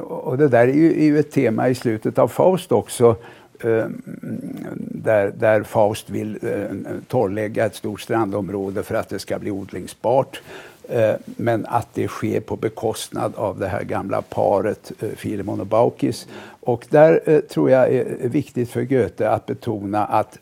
och 0.03 0.39
det 0.39 0.49
där 0.49 0.69
är 0.69 0.73
ju, 0.73 1.01
är 1.01 1.05
ju 1.05 1.19
ett 1.19 1.31
tema 1.31 1.69
i 1.69 1.75
slutet 1.75 2.19
av 2.19 2.29
Faust 2.29 2.73
också 2.73 3.17
Eh, 3.61 3.87
där, 4.79 5.33
där 5.39 5.63
Faust 5.63 6.11
vill 6.11 6.39
eh, 6.43 6.97
torrlägga 7.09 7.67
ett 7.67 7.75
stort 7.75 8.01
strandområde 8.01 8.83
för 8.83 8.95
att 8.95 9.09
det 9.09 9.19
ska 9.19 9.39
bli 9.39 9.51
odlingsbart. 9.51 10.41
Eh, 10.89 11.15
men 11.25 11.67
att 11.67 11.89
det 11.95 12.09
sker 12.09 12.41
på 12.41 12.57
bekostnad 12.57 13.33
av 13.37 13.59
det 13.59 13.69
här 13.69 13.83
gamla 13.83 14.23
paret 14.23 14.93
eh, 15.01 15.09
Filemon 15.09 15.61
och 15.61 15.67
Baukis. 15.67 16.27
Och 16.61 16.87
där 16.91 17.21
eh, 17.25 17.41
tror 17.41 17.71
jag 17.71 17.93
är 17.93 18.29
viktigt 18.29 18.71
för 18.71 18.83
Goethe 18.83 19.31
att 19.31 19.47
betona 19.47 20.05
att 20.05 20.39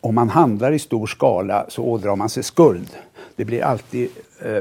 om 0.00 0.14
man 0.14 0.28
handlar 0.28 0.72
i 0.72 0.78
stor 0.78 1.06
skala 1.06 1.66
så 1.68 1.82
ådrar 1.82 2.16
man 2.16 2.28
sig 2.28 2.42
skuld. 2.42 2.90
Det 3.36 3.44
blir 3.44 3.62
alltid 3.62 4.08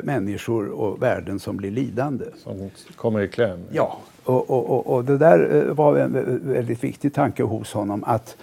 människor 0.04 0.70
och 0.70 1.02
värden 1.02 1.40
som 1.40 1.58
blir 1.58 1.72
lidande. 1.72 2.26
Som 2.44 2.70
kommer 2.96 3.22
i 3.22 3.28
kläm? 3.28 3.60
Ja, 3.72 4.00
och, 4.24 4.50
och, 4.50 4.88
och, 4.88 5.06
det 5.06 5.18
där 5.18 5.56
eh, 5.56 5.74
var 5.74 5.98
en 5.98 6.40
väldigt 6.54 6.84
viktig 6.84 7.14
tanke 7.14 7.44
hos 7.44 7.74
honom 7.74 8.04
att 8.04 8.38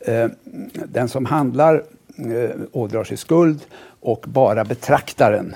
eh, 0.00 0.28
den 0.86 1.08
som 1.08 1.24
handlar 1.24 1.82
eh, 2.16 2.50
ådrar 2.72 3.04
sig 3.04 3.16
skuld 3.16 3.60
och 4.00 4.24
bara 4.28 4.64
betraktaren 4.64 5.54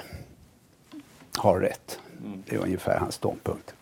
har 1.36 1.60
rätt. 1.60 1.98
Det 2.46 2.56
är 2.56 2.60
ungefär 2.60 2.98
hans 2.98 3.14
ståndpunkt. 3.14 3.74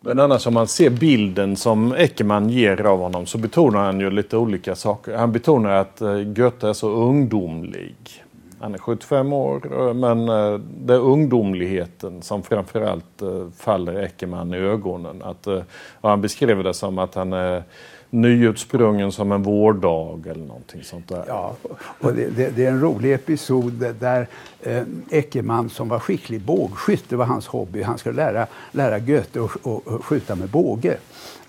Men 0.00 0.18
annars 0.18 0.46
om 0.46 0.54
man 0.54 0.68
ser 0.68 0.90
bilden 0.90 1.56
som 1.56 1.92
Eckermann 1.92 2.48
ger 2.50 2.80
av 2.80 2.98
honom 2.98 3.26
så 3.26 3.38
betonar 3.38 3.84
han 3.84 4.00
ju 4.00 4.10
lite 4.10 4.36
olika 4.36 4.74
saker. 4.74 5.16
Han 5.16 5.32
betonar 5.32 5.70
att 5.70 6.00
eh, 6.00 6.20
Goethe 6.20 6.68
är 6.68 6.72
så 6.72 6.88
ungdomlig. 6.88 7.96
Han 8.62 8.74
är 8.74 8.78
75 8.78 9.32
år 9.32 9.72
eh, 9.72 9.94
men 9.94 10.28
eh, 10.28 10.58
det 10.58 10.94
är 10.94 10.98
ungdomligheten 10.98 12.22
som 12.22 12.42
framförallt 12.42 13.22
eh, 13.22 13.48
faller 13.56 14.02
Eckermann 14.02 14.54
i 14.54 14.56
ögonen. 14.56 15.22
Att, 15.22 15.46
han 16.00 16.20
beskriver 16.20 16.64
det 16.64 16.74
som 16.74 16.98
att 16.98 17.14
han 17.14 17.32
är 17.32 17.62
nyutsprungen 18.12 19.12
som 19.12 19.32
en 19.32 19.42
vårdag 19.42 20.26
eller 20.26 20.44
någonting 20.44 20.82
sånt 20.82 21.08
där. 21.08 21.24
Ja, 21.28 21.56
och 22.00 22.14
det, 22.14 22.26
det, 22.26 22.56
det 22.56 22.64
är 22.66 22.70
en 22.70 22.80
rolig 22.80 23.12
episod 23.12 23.94
där 24.00 24.28
eh, 24.60 24.82
Eckermann 25.10 25.70
som 25.70 25.88
var 25.88 25.98
skicklig 25.98 26.40
bågskytt, 26.40 27.04
det 27.08 27.16
var 27.16 27.24
hans 27.24 27.46
hobby, 27.46 27.82
han 27.82 27.98
skulle 27.98 28.16
lära, 28.16 28.46
lära 28.72 28.98
Goethe 28.98 29.40
att 29.40 30.04
skjuta 30.04 30.34
med 30.34 30.48
båge. 30.48 30.96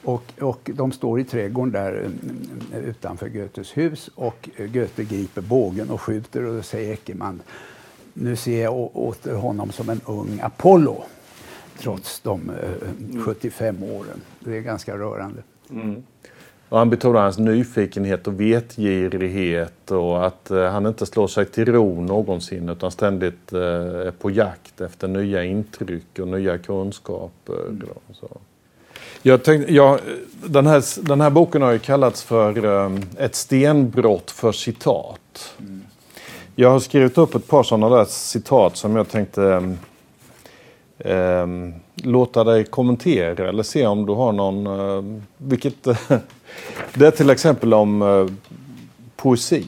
Och, 0.03 0.23
och 0.41 0.69
de 0.73 0.91
står 0.91 1.19
i 1.19 1.23
trädgården 1.23 1.71
där 1.71 1.91
mm, 1.91 2.47
utanför 2.85 3.29
Goethes 3.29 3.77
hus 3.77 4.09
och 4.15 4.49
Goethe 4.57 5.03
griper 5.03 5.41
bågen 5.41 5.89
och 5.89 6.01
skjuter 6.01 6.45
och 6.45 6.55
då 6.55 6.61
säger 6.61 6.93
Eckermann 6.93 7.41
nu 8.13 8.35
ser 8.35 8.63
jag 8.63 8.89
åter 8.93 9.35
honom 9.35 9.71
som 9.71 9.89
en 9.89 10.01
ung 10.05 10.39
Apollo 10.43 11.03
trots 11.77 12.19
de 12.19 12.49
eh, 12.49 13.21
75 13.25 13.83
åren. 13.83 14.21
Det 14.39 14.57
är 14.57 14.61
ganska 14.61 14.97
rörande. 14.97 15.43
Mm. 15.69 16.03
Och 16.73 16.79
han 16.79 16.89
betonar 16.89 17.21
hans 17.21 17.37
nyfikenhet 17.37 18.27
och 18.27 18.41
vetgirighet 18.41 19.91
och 19.91 20.25
att 20.25 20.51
eh, 20.51 20.63
han 20.63 20.85
inte 20.85 21.05
slår 21.05 21.27
sig 21.27 21.45
till 21.45 21.65
ro 21.65 22.01
någonsin 22.01 22.69
utan 22.69 22.91
ständigt 22.91 23.53
eh, 23.53 23.59
är 23.59 24.11
på 24.11 24.31
jakt 24.31 24.81
efter 24.81 25.07
nya 25.07 25.43
intryck 25.43 26.19
och 26.19 26.27
nya 26.27 26.57
kunskaper. 26.57 27.67
Mm. 27.67 27.87
så. 28.13 28.27
Jag 29.21 29.43
tänkte, 29.43 29.73
ja, 29.73 29.99
den, 30.45 30.67
här, 30.67 31.05
den 31.05 31.21
här 31.21 31.29
boken 31.29 31.61
har 31.61 31.71
ju 31.71 31.79
kallats 31.79 32.23
för 32.23 32.65
um, 32.65 33.01
ett 33.17 33.35
stenbrott 33.35 34.31
för 34.31 34.51
citat. 34.51 35.53
Mm. 35.59 35.81
Jag 36.55 36.69
har 36.69 36.79
skrivit 36.79 37.17
upp 37.17 37.35
ett 37.35 37.47
par 37.47 37.63
sådana 37.63 37.95
där 37.95 38.05
citat 38.05 38.77
som 38.77 38.95
jag 38.95 39.09
tänkte 39.09 39.41
um, 39.41 39.77
um, 40.97 41.73
låta 41.95 42.43
dig 42.43 42.63
kommentera 42.63 43.49
eller 43.49 43.63
se 43.63 43.87
om 43.87 44.05
du 44.05 44.13
har 44.13 44.31
någon... 44.31 45.23
Vilket, 45.37 45.87
det 46.93 47.07
är 47.07 47.11
till 47.11 47.29
exempel 47.29 47.73
om 47.73 48.01
eh, 48.01 48.27
poesi. 49.15 49.65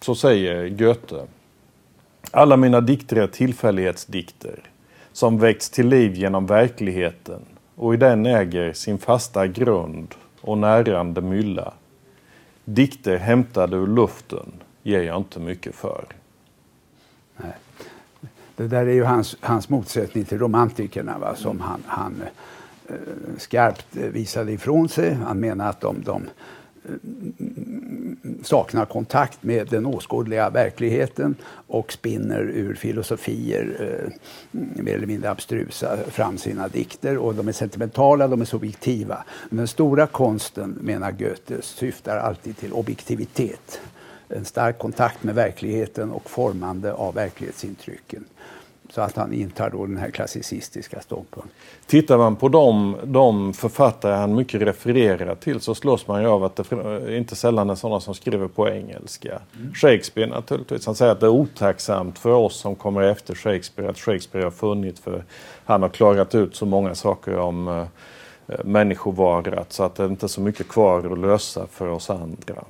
Så 0.00 0.14
säger 0.14 0.68
Goethe. 0.68 1.26
Alla 2.30 2.56
mina 2.56 2.80
dikter 2.80 3.16
är 3.16 3.26
tillfällighetsdikter 3.26 4.60
som 5.12 5.38
väckts 5.38 5.70
till 5.70 5.88
liv 5.88 6.14
genom 6.14 6.46
verkligheten 6.46 7.40
och 7.74 7.94
i 7.94 7.96
den 7.96 8.26
äger 8.26 8.72
sin 8.72 8.98
fasta 8.98 9.46
grund 9.46 10.14
och 10.40 10.58
närande 10.58 11.20
mylla. 11.20 11.72
Dikter 12.64 13.16
hämtade 13.16 13.76
ur 13.76 13.86
luften 13.86 14.52
ger 14.82 15.02
jag 15.02 15.16
inte 15.16 15.40
mycket 15.40 15.74
för. 15.74 16.04
Nej. 17.36 17.52
Det 18.56 18.68
där 18.68 18.86
är 18.86 18.92
ju 18.92 19.04
hans, 19.04 19.36
hans 19.40 19.68
motsättning 19.68 20.24
till 20.24 20.38
romantikerna 20.38 21.18
va, 21.18 21.34
som 21.36 21.60
han, 21.60 21.82
han 21.86 22.22
eh, 22.22 22.28
Eh, 22.88 22.96
skarpt 23.38 23.96
visade 23.96 24.52
ifrån 24.52 24.88
sig. 24.88 25.12
Han 25.12 25.40
menar 25.40 25.70
att 25.70 25.80
de, 25.80 26.02
de 26.02 26.22
eh, 26.84 26.90
saknar 28.42 28.84
kontakt 28.84 29.42
med 29.42 29.68
den 29.68 29.86
åskådliga 29.86 30.50
verkligheten 30.50 31.34
och 31.66 31.92
spinner 31.92 32.40
ur 32.40 32.74
filosofier, 32.74 33.76
eh, 33.80 34.12
mer 34.50 34.94
eller 34.94 35.06
mindre 35.06 35.30
abstrusa, 35.30 35.96
fram 35.96 36.38
sina 36.38 36.68
dikter. 36.68 37.18
Och 37.18 37.34
de 37.34 37.48
är 37.48 37.52
sentimentala, 37.52 38.28
de 38.28 38.40
är 38.40 38.44
subjektiva. 38.44 39.24
Men 39.48 39.56
den 39.56 39.68
stora 39.68 40.06
konsten, 40.06 40.78
menar 40.80 41.12
Goethe, 41.12 41.62
syftar 41.62 42.16
alltid 42.16 42.56
till 42.56 42.72
objektivitet. 42.72 43.80
En 44.28 44.44
stark 44.44 44.78
kontakt 44.78 45.22
med 45.22 45.34
verkligheten 45.34 46.10
och 46.10 46.30
formande 46.30 46.92
av 46.92 47.14
verklighetsintrycken. 47.14 48.24
Så 48.94 49.00
att 49.00 49.16
han 49.16 49.32
intar 49.32 49.70
då 49.70 49.86
den 49.86 49.96
här 49.96 50.10
klassicistiska 50.10 51.00
ståndpunkten. 51.00 51.50
Tittar 51.86 52.18
man 52.18 52.36
på 52.36 52.48
de, 52.48 52.96
de 53.04 53.52
författare 53.52 54.14
han 54.14 54.34
mycket 54.34 54.62
refererar 54.62 55.34
till 55.34 55.60
så 55.60 55.74
slås 55.74 56.06
man 56.06 56.22
ju 56.22 56.28
av 56.28 56.44
att 56.44 56.56
det 56.56 57.16
inte 57.18 57.36
sällan 57.36 57.70
är 57.70 57.74
sådana 57.74 58.00
som 58.00 58.14
skriver 58.14 58.48
på 58.48 58.68
engelska. 58.68 59.40
Mm. 59.56 59.74
Shakespeare 59.74 60.30
naturligtvis. 60.30 60.86
Han 60.86 60.94
säger 60.94 61.12
att 61.12 61.20
det 61.20 61.26
är 61.26 61.30
otacksamt 61.30 62.18
för 62.18 62.30
oss 62.30 62.56
som 62.56 62.74
kommer 62.74 63.02
efter 63.02 63.34
Shakespeare 63.34 63.90
att 63.90 63.98
Shakespeare 63.98 64.44
har 64.44 64.50
funnit 64.50 64.98
för 64.98 65.24
han 65.64 65.82
har 65.82 65.88
klarat 65.88 66.34
ut 66.34 66.56
så 66.56 66.66
många 66.66 66.94
saker 66.94 67.36
om 67.36 67.68
uh, 67.68 67.86
människovarat 68.64 69.72
så 69.72 69.82
att 69.82 69.94
det 69.94 70.04
inte 70.04 70.26
är 70.26 70.28
så 70.28 70.40
mycket 70.40 70.68
kvar 70.68 71.12
att 71.12 71.18
lösa 71.18 71.66
för 71.66 71.88
oss 71.88 72.10
andra. 72.10 72.64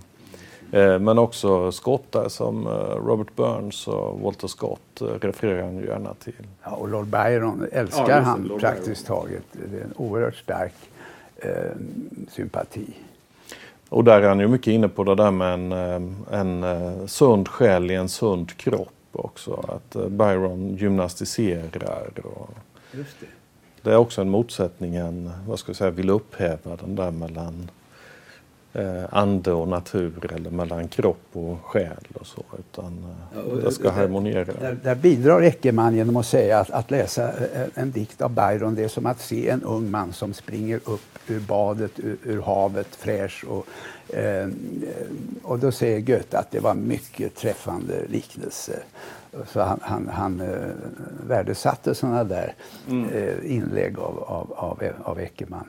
Eh, 0.74 0.98
men 0.98 1.18
också 1.18 1.72
skottar 1.72 2.28
som 2.28 2.66
eh, 2.66 2.72
Robert 3.06 3.36
Burns 3.36 3.88
och 3.88 4.20
Walter 4.20 4.48
Scott 4.48 5.00
eh, 5.00 5.06
refererar 5.06 5.62
han 5.62 5.78
gärna 5.78 6.14
till. 6.14 6.46
Ja, 6.62 6.70
och 6.70 6.88
Lord 6.88 7.06
Byron 7.06 7.66
älskar 7.72 8.08
ja, 8.08 8.20
han 8.20 8.42
Lord 8.42 8.60
praktiskt 8.60 9.06
Byron. 9.06 9.20
taget. 9.20 9.42
Det 9.52 9.78
är 9.78 9.84
en 9.84 9.92
oerhört 9.96 10.36
stark 10.36 10.74
eh, 11.36 11.50
sympati. 12.28 12.86
Och 13.88 14.04
där 14.04 14.22
är 14.22 14.28
han 14.28 14.40
ju 14.40 14.48
mycket 14.48 14.66
inne 14.66 14.88
på 14.88 15.04
det 15.04 15.14
där 15.14 15.30
med 15.30 15.54
en, 15.54 16.16
en 16.30 17.08
sund 17.08 17.48
själ 17.48 17.90
i 17.90 17.94
en 17.94 18.08
sund 18.08 18.56
kropp 18.56 18.88
också. 19.12 19.64
Att 19.68 20.10
Byron 20.10 20.76
gymnastiserar. 20.76 22.10
Och, 22.24 22.50
Just 22.92 23.20
det. 23.20 23.26
Det 23.82 23.90
är 23.90 23.96
också 23.96 24.20
en 24.20 24.30
motsättning 24.30 25.00
han 25.00 25.30
vad 25.48 25.58
ska 25.58 25.70
jag 25.70 25.76
säga, 25.76 25.90
vill 25.90 26.10
upphäva 26.10 26.76
den 26.76 26.96
där 26.96 27.10
mellan 27.10 27.70
eh, 28.74 29.04
ande 29.10 29.52
och 29.52 29.68
natur 29.68 30.32
eller 30.34 30.50
mellan 30.50 30.88
kropp 30.88 31.26
och 31.32 31.64
själ 31.64 32.08
och 32.20 32.26
så. 32.26 32.42
Utan 32.58 33.04
eh, 33.36 33.56
det 33.64 33.72
ska 33.72 33.90
harmoniera. 33.90 34.44
Där, 34.60 34.78
där 34.82 34.94
bidrar 34.94 35.42
Eckermann 35.42 35.94
genom 35.94 36.16
att 36.16 36.26
säga 36.26 36.58
att, 36.58 36.70
att 36.70 36.90
läsa 36.90 37.32
en, 37.32 37.70
en 37.74 37.90
dikt 37.90 38.20
av 38.22 38.30
Byron 38.30 38.74
det 38.74 38.84
är 38.84 38.88
som 38.88 39.06
att 39.06 39.20
se 39.20 39.48
en 39.48 39.62
ung 39.62 39.90
man 39.90 40.12
som 40.12 40.34
springer 40.34 40.80
upp 40.84 41.00
ur 41.28 41.40
badet, 41.40 41.92
ur, 41.96 42.16
ur 42.22 42.42
havet, 42.42 42.88
fräsch. 42.96 43.44
Och, 43.48 43.66
eh, 44.16 44.48
och 45.42 45.58
då 45.58 45.72
säger 45.72 46.00
Goethe 46.00 46.38
att 46.38 46.50
det 46.50 46.60
var 46.60 46.74
mycket 46.74 47.34
träffande 47.34 47.94
liknelse. 48.08 48.78
Så 49.52 49.60
han, 49.60 49.80
han, 49.82 50.08
han 50.08 50.40
eh, 50.40 50.48
värdesatte 51.28 51.94
sådana 51.94 52.24
där 52.24 52.54
Mm. 52.88 53.08
eh, 53.10 53.52
inlägg 53.56 53.98
av, 53.98 54.18
av, 54.26 54.52
av, 54.56 54.82
av 55.04 55.20
Eckermann. 55.20 55.68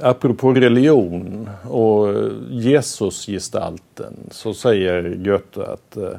Apropå 0.00 0.52
religion 0.52 1.50
och 1.62 2.08
Jesusgestalten 2.50 4.14
så 4.30 4.54
säger 4.54 5.14
Goethe 5.14 5.62
att 5.72 5.96
eh, 5.96 6.18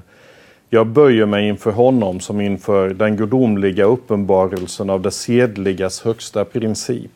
jag 0.69 0.87
böjer 0.87 1.25
mig 1.25 1.47
inför 1.47 1.71
honom 1.71 2.19
som 2.19 2.41
inför 2.41 2.89
den 2.89 3.17
gudomliga 3.17 3.83
uppenbarelsen 3.83 4.89
av 4.89 5.01
det 5.01 5.11
sedligas 5.11 6.01
högsta 6.01 6.45
princip. 6.45 7.11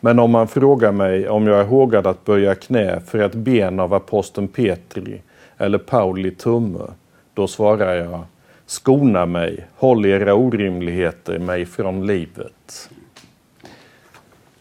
Men 0.00 0.18
om 0.18 0.30
man 0.30 0.48
frågar 0.48 0.92
mig 0.92 1.28
om 1.28 1.46
jag 1.46 1.60
är 1.60 1.64
hågad 1.64 2.06
att 2.06 2.24
böja 2.24 2.54
knä 2.54 3.00
för 3.00 3.18
ett 3.18 3.34
ben 3.34 3.80
av 3.80 3.94
aposteln 3.94 4.48
Petri 4.48 5.22
eller 5.58 5.78
Pauli 5.78 6.30
tumme, 6.30 6.86
då 7.34 7.46
svarar 7.46 7.94
jag 7.94 8.20
skona 8.66 9.26
mig, 9.26 9.66
håll 9.76 10.06
era 10.06 10.34
orimligheter 10.34 11.38
mig 11.38 11.66
från 11.66 12.06
livet. 12.06 12.90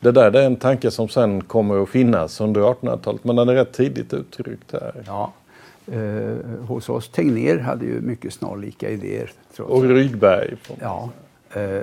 Det 0.03 0.11
där 0.11 0.31
det 0.31 0.41
är 0.41 0.45
en 0.45 0.55
tanke 0.55 0.91
som 0.91 1.09
sen 1.09 1.41
kommer 1.43 1.83
att 1.83 1.89
finnas 1.89 2.41
under 2.41 2.61
1800-talet, 2.61 3.23
men 3.23 3.35
den 3.35 3.49
är 3.49 3.53
rätt 3.53 3.73
tidigt 3.73 4.13
uttryckt 4.13 4.71
här. 4.71 5.03
Ja. 5.07 5.33
Eh, 5.91 6.65
hos 6.67 6.89
oss 6.89 7.09
Tegnér 7.09 7.57
hade 7.59 7.85
ju 7.85 8.01
mycket 8.01 8.33
snarlika 8.33 8.89
idéer. 8.89 9.31
Och 9.57 9.83
Rydberg. 9.83 10.55
Ja. 10.81 11.09
Eh, 11.53 11.81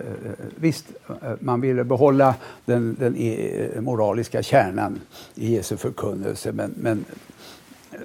visst, 0.57 0.87
eh, 1.09 1.33
man 1.41 1.61
ville 1.61 1.85
behålla 1.85 2.35
den, 2.65 2.97
den 2.99 3.17
eh, 3.17 3.81
moraliska 3.81 4.43
kärnan 4.43 5.01
i 5.35 5.55
Jesu 5.55 5.77
förkunnelse 5.77 6.53
men, 6.53 6.75
men 6.77 7.05
eh, 7.93 7.99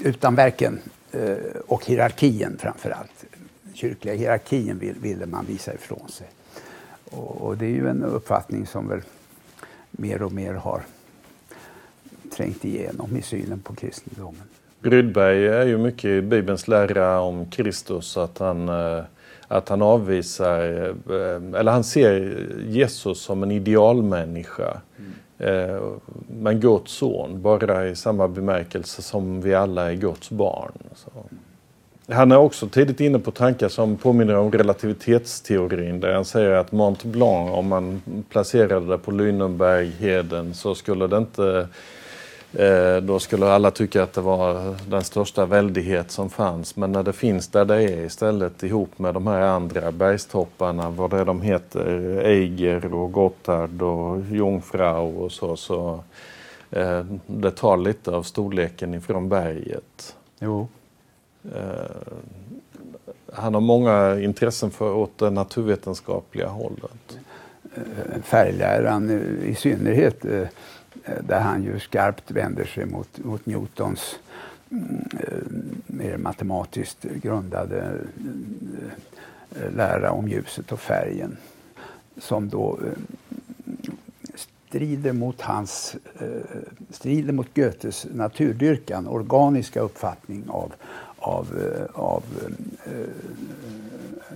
utan 0.00 0.34
verken 0.34 0.78
eh, 1.12 1.36
och 1.66 1.86
hierarkin 1.86 2.56
framför 2.58 2.90
allt. 2.90 3.24
Kyrkliga 3.74 4.14
hierarkin 4.14 4.78
vill, 4.78 4.94
ville 5.00 5.26
man 5.26 5.44
visa 5.48 5.74
ifrån 5.74 6.08
sig. 6.08 6.26
Och, 7.10 7.42
och 7.42 7.56
det 7.56 7.66
är 7.66 7.70
ju 7.70 7.88
en 7.88 8.04
uppfattning 8.04 8.66
som 8.66 8.88
väl 8.88 9.00
mer 9.98 10.22
och 10.22 10.32
mer 10.32 10.54
har 10.54 10.82
trängt 12.36 12.64
igenom 12.64 13.16
i 13.16 13.22
synen 13.22 13.60
på 13.60 13.74
kristendomen. 13.74 14.42
Rydberg 14.82 15.46
är 15.46 15.66
ju 15.66 15.78
mycket 15.78 16.04
i 16.04 16.22
Bibelns 16.22 16.68
lära 16.68 17.20
om 17.20 17.46
Kristus 17.50 18.16
att 18.16 18.38
han, 18.38 18.68
eh, 18.68 19.04
att 19.48 19.68
han 19.68 19.82
avvisar, 19.82 20.60
eh, 21.10 21.60
eller 21.60 21.72
han 21.72 21.84
ser 21.84 22.46
Jesus 22.68 23.20
som 23.20 23.42
en 23.42 23.50
idealmänniska. 23.50 24.80
Eh, 25.38 25.80
Men 26.28 26.60
Guds 26.60 26.92
son, 26.92 27.42
bara 27.42 27.88
i 27.88 27.96
samma 27.96 28.28
bemärkelse 28.28 29.02
som 29.02 29.40
vi 29.40 29.54
alla 29.54 29.90
är 29.90 29.94
Guds 29.94 30.30
barn. 30.30 30.72
Så. 30.94 31.10
Han 32.08 32.32
är 32.32 32.36
också 32.36 32.68
tidigt 32.68 33.00
inne 33.00 33.18
på 33.18 33.30
tankar 33.30 33.68
som 33.68 33.96
påminner 33.96 34.36
om 34.36 34.52
relativitetsteorin 34.52 36.00
där 36.00 36.14
han 36.14 36.24
säger 36.24 36.50
att 36.50 36.72
Mont 36.72 37.04
Blanc, 37.04 37.50
om 37.50 37.68
man 37.68 38.02
placerade 38.28 38.86
det 38.86 38.98
på 38.98 39.10
Lynenbergheden 39.10 40.54
så 40.54 40.74
skulle 40.74 41.06
det 41.06 41.16
inte 41.16 41.68
eh, 42.52 42.96
Då 42.96 43.18
skulle 43.18 43.46
alla 43.46 43.70
tycka 43.70 44.02
att 44.02 44.12
det 44.12 44.20
var 44.20 44.76
den 44.90 45.04
största 45.04 45.46
väldighet 45.46 46.10
som 46.10 46.30
fanns. 46.30 46.76
Men 46.76 46.92
när 46.92 47.02
det 47.02 47.12
finns 47.12 47.48
där 47.48 47.64
det 47.64 47.82
är 47.82 48.04
istället 48.04 48.62
ihop 48.62 48.98
med 48.98 49.14
de 49.14 49.26
här 49.26 49.40
andra 49.40 49.92
bergstopparna, 49.92 50.90
vad 50.90 51.10
det 51.10 51.18
är 51.18 51.24
de 51.24 51.42
heter, 51.42 52.18
Eiger 52.24 52.94
och 52.94 53.12
Gotthard 53.12 53.82
och 53.82 54.20
Jungfrau 54.20 55.24
och 55.24 55.32
så, 55.32 55.56
så 55.56 56.04
eh, 56.70 57.04
det 57.26 57.50
tar 57.50 57.76
lite 57.76 58.10
av 58.10 58.22
storleken 58.22 58.94
ifrån 58.94 59.28
berget. 59.28 60.16
Jo. 60.38 60.68
Eh, 61.52 62.12
han 63.32 63.54
har 63.54 63.60
många 63.60 64.20
intressen 64.20 64.70
för 64.70 64.94
åt 64.94 65.18
det 65.18 65.30
naturvetenskapliga 65.30 66.48
hållet. 66.48 67.18
Eh, 67.74 68.22
färgläran 68.22 69.10
i 69.44 69.54
synnerhet 69.54 70.24
eh, 70.24 70.48
där 71.20 71.40
han 71.40 71.62
ju 71.62 71.80
skarpt 71.80 72.30
vänder 72.30 72.64
sig 72.64 72.86
mot, 72.86 73.18
mot 73.24 73.46
Newtons 73.46 74.18
mm, 74.70 75.82
mer 75.86 76.16
matematiskt 76.16 77.02
grundade 77.02 77.98
lära 79.76 80.10
om 80.10 80.28
ljuset 80.28 80.72
och 80.72 80.80
färgen 80.80 81.36
som 82.18 82.48
då 82.48 82.78
strider 84.34 85.12
mot 85.12 85.40
hans 85.40 85.96
strider 86.90 87.32
mot 87.32 87.54
Goethes 87.54 88.06
naturdyrkan, 88.14 89.06
organiska 89.06 89.80
uppfattning 89.80 90.44
av, 90.48 90.72
av, 91.24 91.48
eh, 91.58 92.00
av 92.00 92.22
eh, 92.84 92.92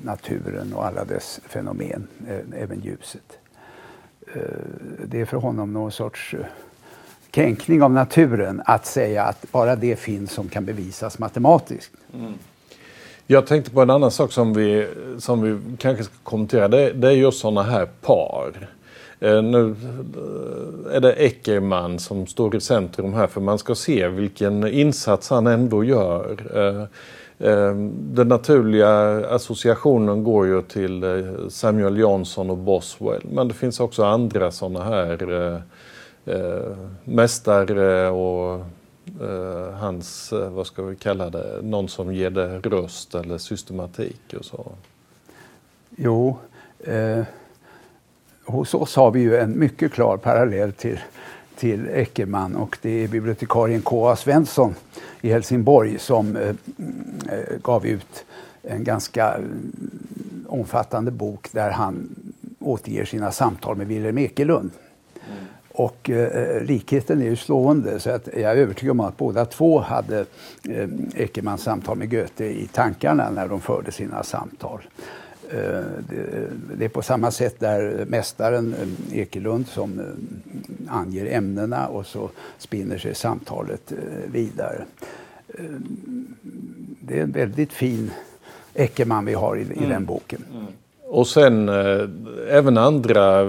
naturen 0.03 0.73
och 0.73 0.87
alla 0.87 1.05
dess 1.05 1.41
fenomen, 1.49 2.09
eh, 2.29 2.63
även 2.63 2.81
ljuset. 2.81 3.39
Det 5.05 5.21
är 5.21 5.25
för 5.25 5.37
honom 5.37 5.73
någon 5.73 5.93
sorts 5.93 6.35
kränkning 7.31 7.83
av 7.83 7.91
naturen 7.93 8.63
att 8.65 8.87
säga 8.87 9.23
att 9.23 9.53
bara 9.53 9.77
det 9.77 9.99
finns 9.99 10.33
som 10.33 10.49
kan 10.49 10.65
bevisas 10.65 11.19
matematiskt. 11.19 11.93
Mm. 12.15 12.35
Jag 13.27 13.47
tänkte 13.47 13.71
på 13.71 13.83
en 13.83 13.91
annan 13.91 14.11
sak 14.11 14.33
som 14.33 14.55
vi, 14.55 14.89
som 15.19 15.43
vi 15.43 15.77
kanske 15.77 16.05
ska 16.05 16.15
kommentera. 16.23 16.69
Det, 16.69 16.93
det 16.93 17.09
är 17.09 17.13
just 17.13 17.39
sådana 17.39 17.63
här 17.63 17.87
par. 17.87 18.69
Eh, 19.21 19.43
nu 19.43 19.71
eh, 19.71 20.97
är 20.97 21.01
det 21.01 21.13
Eckermann 21.13 21.99
som 21.99 22.27
står 22.27 22.57
i 22.57 22.61
centrum 22.61 23.15
här 23.15 23.27
för 23.27 23.41
man 23.41 23.59
ska 23.59 23.75
se 23.75 24.09
vilken 24.09 24.69
insats 24.69 25.31
han 25.31 25.47
ändå 25.47 25.85
gör. 25.85 26.37
Eh, 26.55 26.87
den 27.91 28.29
naturliga 28.29 28.91
associationen 29.29 30.25
går 30.25 30.47
ju 30.47 30.63
till 30.63 31.05
Samuel 31.49 31.99
Johnson 31.99 32.51
och 32.51 32.57
Boswell. 32.57 33.23
Men 33.33 33.49
det 33.49 33.55
finns 33.55 33.81
också 33.81 34.05
andra 34.05 34.51
sådana 34.51 34.85
här 34.85 35.63
mästare 37.05 38.09
och 38.09 38.65
hans, 39.81 40.33
vad 40.51 40.67
ska 40.67 40.83
vi 40.83 40.97
kalla 40.97 41.31
det, 41.31 41.61
någon 41.63 41.89
som 41.89 42.15
ger 42.15 42.31
det 42.31 42.61
röst 42.61 43.15
eller 43.15 43.39
systematik 43.39 44.35
och 44.39 44.45
så. 44.45 44.73
Jo, 45.97 46.37
eh, 46.79 47.25
hos 48.49 48.75
oss 48.75 48.97
har 48.97 49.11
vi 49.11 49.21
ju 49.21 49.37
en 49.37 49.59
mycket 49.59 49.93
klar 49.93 50.17
parallell 50.17 50.73
till, 50.73 51.01
till 51.57 51.89
Eckermann 51.93 52.57
och 52.57 52.79
det 52.83 53.05
är 53.05 53.09
bibliotekarien 53.09 53.83
K.A. 53.83 54.17
Svensson 54.17 54.75
i 55.21 55.33
Helsingborg 55.33 55.99
som 55.99 56.37
eh, 56.37 56.49
eh, 56.49 57.59
gav 57.63 57.87
ut 57.87 58.25
en 58.63 58.85
ganska 58.85 59.35
mm, 59.35 60.45
omfattande 60.49 61.11
bok 61.11 61.49
där 61.53 61.71
han 61.71 62.09
återger 62.61 63.05
sina 63.05 63.33
samtal 63.33 63.77
med 63.77 63.87
Wilhelm 63.87 64.19
Ekelund. 64.19 64.71
Och 65.73 66.11
eh, 66.11 66.63
likheten 66.63 67.21
är 67.21 67.25
ju 67.25 67.37
slående 67.37 68.01
så 68.01 68.11
att 68.11 68.29
jag 68.33 68.43
är 68.53 68.57
övertygad 68.57 68.91
om 68.91 69.01
att 69.01 69.17
båda 69.17 69.45
två 69.45 69.81
hade 69.81 70.19
eh, 70.69 70.89
Eckermanns 71.15 71.63
samtal 71.63 71.99
med 71.99 72.11
Goethe 72.11 72.45
i 72.45 72.69
tankarna 72.73 73.31
när 73.31 73.49
de 73.49 73.61
förde 73.61 73.93
sina 73.93 74.23
samtal. 74.23 74.81
Eh, 75.51 75.83
det, 76.77 76.85
är 76.85 76.89
på 76.89 77.03
samma 77.03 77.31
sätt 77.31 77.61
där 77.61 78.05
mästaren 78.09 78.75
eh, 78.75 79.19
Ekelund 79.19 79.67
som 79.67 80.01
eh, 80.01 80.07
anger 80.95 81.27
ämnena 81.27 81.89
och 81.89 82.07
så 82.07 82.31
spinner 82.59 82.99
sig 82.99 83.15
samtalet 83.15 83.93
vidare. 84.27 84.85
Det 87.01 87.19
är 87.19 87.23
en 87.23 87.33
väldigt 87.33 87.73
fin 87.73 88.11
Eckermann 88.75 89.25
vi 89.25 89.35
har 89.35 89.57
i, 89.57 89.61
i 89.61 89.87
den 89.89 90.05
boken. 90.05 90.45
Och 91.03 91.27
sen 91.27 91.69
även 92.49 92.79
andra, 92.79 93.45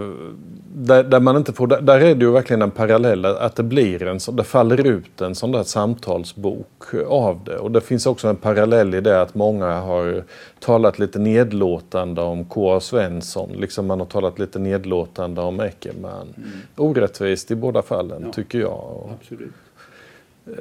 där, 0.86 1.04
där 1.04 1.20
man 1.20 1.38
inte 1.38 1.54
får, 1.54 1.68
där, 1.68 1.82
där 1.82 2.00
är 2.00 2.16
det 2.16 2.26
ju 2.26 2.32
verkligen 2.32 2.62
en 2.62 2.72
parallell 2.72 3.26
att 3.26 3.56
det 3.56 3.64
blir 3.64 4.04
en 4.04 4.20
sån, 4.20 4.36
det 4.36 4.44
faller 4.44 4.88
ut 4.88 5.22
en 5.22 5.36
sån 5.36 5.52
där 5.52 5.64
samtalsbok 5.64 6.84
av 7.08 7.40
det. 7.46 7.58
Och 7.58 7.72
det 7.72 7.82
finns 7.82 8.06
också 8.06 8.28
en 8.28 8.36
parallell 8.36 8.96
i 8.96 9.02
det 9.02 9.22
att 9.22 9.36
många 9.36 9.74
har 9.80 10.24
talat 10.60 11.00
lite 11.00 11.20
nedlåtande 11.20 12.22
om 12.22 12.46
K.A. 12.46 12.80
Svensson, 12.80 13.50
liksom 13.58 13.88
man 13.88 14.00
har 14.00 14.08
talat 14.08 14.40
lite 14.40 14.60
nedlåtande 14.60 15.42
om 15.42 15.60
Eckermann. 15.60 16.28
Orättvist 16.76 17.52
i 17.52 17.56
båda 17.56 17.82
fallen 17.82 18.32
tycker 18.32 18.60
jag. 18.60 19.10
Absolut. 19.22 19.52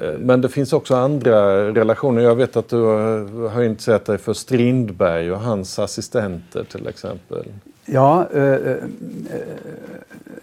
Eh, 0.01 0.19
Men 0.19 0.41
det 0.41 0.49
finns 0.49 0.73
också 0.73 0.95
andra 0.95 1.65
relationer. 1.73 2.21
Jag 2.21 2.35
vet 2.35 2.55
att 2.57 2.69
du 2.69 2.77
har- 2.81 3.49
har 3.49 3.63
intresserat 3.63 4.05
dig 4.05 4.17
för 4.17 4.33
Strindberg 4.33 5.31
och 5.31 5.39
hans 5.39 5.79
assistenter 5.79 6.63
till 6.63 6.87
exempel. 6.87 7.45
Ja, 7.91 8.27
eh, 8.33 8.43
eh, 8.43 8.77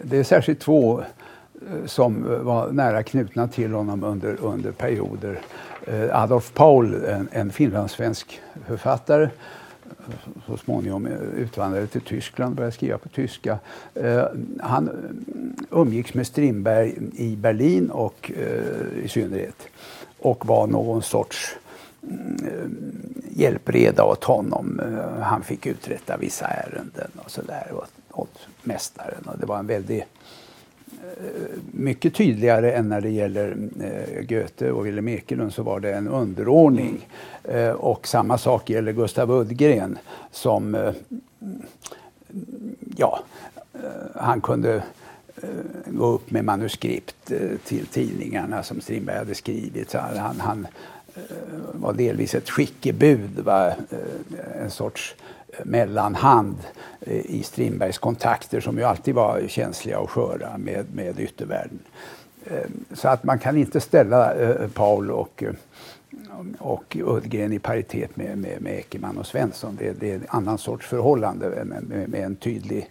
det 0.02 0.18
är 0.18 0.24
särskilt 0.24 0.60
två 0.60 1.00
eh, 1.00 1.86
som 1.86 2.44
var 2.44 2.72
nära 2.72 3.02
knutna 3.02 3.48
till 3.48 3.72
honom 3.72 4.04
under, 4.04 4.36
under 4.40 4.72
perioder. 4.72 5.38
Adolf 6.12 6.52
Paul, 6.54 6.94
en, 6.94 7.28
en 7.32 7.50
finlandssvensk 7.50 8.40
författare, 8.66 9.28
så 10.46 10.56
småningom 10.56 11.06
utvandrade 11.36 11.86
till 11.86 12.00
Tyskland 12.00 12.50
och 12.50 12.56
började 12.56 12.72
skriva 12.72 12.98
på 12.98 13.08
tyska. 13.08 13.58
Han 14.60 14.90
umgicks 15.70 16.14
med 16.14 16.26
Strindberg 16.26 16.94
i 17.16 17.36
Berlin 17.36 17.90
och 17.90 18.32
i 19.02 19.08
synnerhet 19.08 19.68
och 20.18 20.46
var 20.46 20.66
någon 20.66 21.02
sorts 21.02 21.56
Eh, 22.42 22.68
hjälpreda 23.36 24.04
åt 24.04 24.24
honom. 24.24 24.80
Eh, 24.80 25.22
han 25.22 25.42
fick 25.42 25.66
uträtta 25.66 26.16
vissa 26.16 26.46
ärenden 26.46 27.10
och 27.24 27.30
sådär 27.30 27.72
åt, 27.72 27.92
åt 28.10 28.48
mästaren. 28.62 29.22
Och 29.26 29.38
det 29.38 29.46
var 29.46 29.58
en 29.58 29.66
väldigt 29.66 30.04
eh, 31.02 31.58
mycket 31.72 32.14
tydligare 32.14 32.72
än 32.72 32.88
när 32.88 33.00
det 33.00 33.10
gäller 33.10 33.56
eh, 33.80 34.22
Goethe 34.22 34.70
och 34.70 34.86
Wilhelm 34.86 35.08
Ekelund 35.08 35.52
så 35.52 35.62
var 35.62 35.80
det 35.80 35.92
en 35.94 36.08
underordning. 36.08 37.08
Och 37.76 38.08
samma 38.08 38.38
sak 38.38 38.70
gäller 38.70 38.92
Gustav 38.92 39.30
Uddgren 39.30 39.98
som 40.30 40.92
ja, 42.96 43.20
han 44.14 44.40
kunde 44.40 44.82
gå 45.86 46.06
upp 46.06 46.30
med 46.30 46.44
manuskript 46.44 47.32
till 47.64 47.86
tidningarna 47.86 48.62
som 48.62 48.80
Strindberg 48.80 49.18
hade 49.18 49.34
skrivit. 49.34 49.90
Så 49.90 49.98
han, 49.98 50.40
han 50.40 50.66
Eh, 51.16 51.22
var 51.72 51.92
delvis 51.92 52.34
ett 52.34 52.50
skickebud, 52.50 53.38
va? 53.38 53.68
Eh, 53.68 54.62
en 54.62 54.70
sorts 54.70 55.14
eh, 55.48 55.64
mellanhand 55.64 56.56
i 57.06 57.42
Strindbergs 57.42 57.98
kontakter 57.98 58.60
som 58.60 58.78
ju 58.78 58.84
alltid 58.84 59.14
var 59.14 59.42
känsliga 59.48 59.98
och 59.98 60.10
sköra 60.10 60.58
med, 60.58 60.86
med 60.94 61.20
yttervärlden. 61.20 61.78
Så 62.92 63.08
att 63.08 63.24
man 63.24 63.38
kan 63.38 63.56
inte 63.56 63.80
ställa 63.80 64.34
Paul 64.74 65.10
och 65.10 65.44
och 66.58 66.96
Uddgren 67.00 67.52
i 67.52 67.58
paritet 67.58 68.16
med, 68.16 68.38
med, 68.38 68.62
med 68.62 68.78
Ekeman 68.78 69.18
och 69.18 69.26
Svensson. 69.26 69.76
Det, 69.78 69.92
det 70.00 70.10
är 70.10 70.14
en 70.14 70.26
annan 70.28 70.58
sorts 70.58 70.86
förhållande 70.86 71.48
med, 71.48 71.82
med, 71.82 72.08
med 72.08 72.24
en 72.24 72.36
tydlig, 72.36 72.90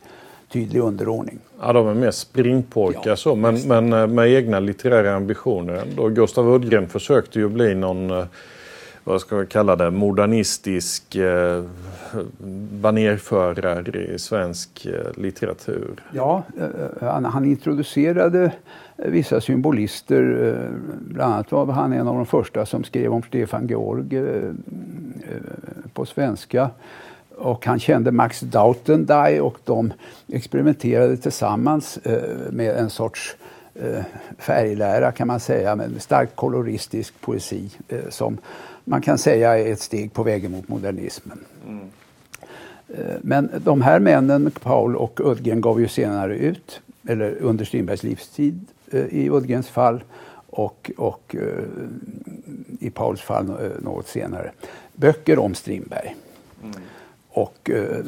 tydlig 0.52 0.82
underordning. 0.82 1.40
Ja, 1.62 1.74
de 1.74 1.88
är 1.88 1.94
mer 1.94 2.12
springpojkar 2.12 3.10
ja, 3.10 3.16
så, 3.16 3.36
men, 3.36 3.68
men 3.68 3.94
eh, 3.94 4.08
med 4.08 4.34
egna 4.34 4.60
litterära 4.60 5.16
ambitioner 5.16 5.74
ändå. 5.74 6.10
Gustav 6.10 6.54
Uddgren 6.54 6.88
försökte 6.88 7.40
ju 7.40 7.50
bli 7.50 7.76
någon 7.76 8.12
eh, 8.12 8.26
vad 9.08 9.22
ska 9.22 9.36
vi 9.36 9.46
kalla 9.46 9.76
det, 9.76 9.92
modernistisk 9.92 11.16
eh, 11.16 11.64
banerförare 12.82 14.00
i 14.00 14.20
svensk 14.20 14.86
eh, 14.86 15.22
litteratur. 15.22 16.04
Ja, 16.12 16.44
eh, 16.60 17.08
han, 17.08 17.26
han, 17.26 17.46
introducerade 17.46 18.52
vissa 18.96 19.42
symbolister. 19.42 20.54
Eh, 20.54 20.70
bland 21.00 21.34
annat 21.34 21.52
var 21.52 21.66
han 21.66 21.94
en 21.94 22.08
av 22.08 22.16
de 22.16 22.26
första 22.26 22.66
som 22.66 22.84
skrev 22.84 23.14
om 23.14 23.22
Stefan 23.22 23.68
Georg 23.68 24.18
eh, 24.18 24.52
på 25.94 26.06
svenska. 26.06 26.70
Och 27.38 27.66
han 27.66 27.80
kände 27.80 28.12
Max 28.12 28.40
Dautendey 28.40 29.40
och 29.40 29.58
de 29.64 29.94
experimenterade 30.28 31.18
tillsammans 31.18 32.00
med 32.50 32.76
en 32.76 32.90
sorts 32.90 33.36
färglära 34.38 35.12
kan 35.12 35.28
man 35.28 35.40
säga, 35.40 35.76
med 35.76 36.02
starkt 36.02 36.36
koloristisk 36.36 37.22
poesi 37.22 37.70
som 38.10 38.38
man 38.84 39.02
kan 39.02 39.18
säga 39.18 39.58
är 39.58 39.72
ett 39.72 39.82
steg 39.82 40.14
på 40.14 40.24
vägen 40.24 40.52
mot 40.52 40.68
modernismen. 40.68 41.40
Mm. 41.68 41.88
Men 43.22 43.50
de 43.58 43.82
här 43.82 44.00
männen, 44.00 44.52
Paul 44.62 44.96
och 44.96 45.32
Uddgren, 45.32 45.62
gav 45.62 45.82
ju 45.82 45.88
senare 45.88 46.38
ut, 46.38 46.82
eller 47.08 47.38
under 47.42 47.66
Strindbergs 47.66 48.04
livstid, 48.04 48.66
Eh, 48.92 49.06
i 49.06 49.30
Uddgrens 49.30 49.68
fall 49.68 50.04
och, 50.50 50.92
och 50.98 51.36
eh, 51.36 51.64
i 52.80 52.90
Pauls 52.90 53.22
fall 53.22 53.50
eh, 53.50 53.84
något 53.84 54.08
senare. 54.08 54.52
Böcker 54.94 55.40
om 55.40 55.56
Strindberg. 55.56 56.16
Mm. 56.64 56.76
Och 57.36 57.70
eh, 57.70 58.06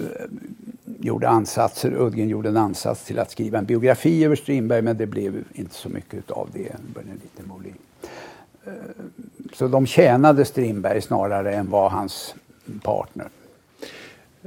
gjorde 1.00 1.30
ansatser, 1.30 1.94
Uddgren 1.94 2.30
gjorde 2.30 2.50
en 2.50 2.58
ansats 2.58 3.06
till 3.06 3.20
att 3.20 3.32
skriva 3.32 3.58
en 3.58 3.66
biografi 3.66 4.26
över 4.26 4.36
Strindberg 4.36 4.82
men 4.82 4.98
det 4.98 5.06
blev 5.06 5.44
inte 5.54 5.76
så 5.76 5.90
mycket 5.90 6.32
av 6.32 6.50
det. 6.54 6.60
Lite 6.60 7.44
eh, 8.66 8.72
så 9.54 9.68
de 9.68 9.86
tjänade 9.86 10.46
Strindberg 10.46 11.02
snarare 11.02 11.54
än 11.54 11.70
var 11.70 11.90
hans 11.90 12.36
partner. 12.84 13.28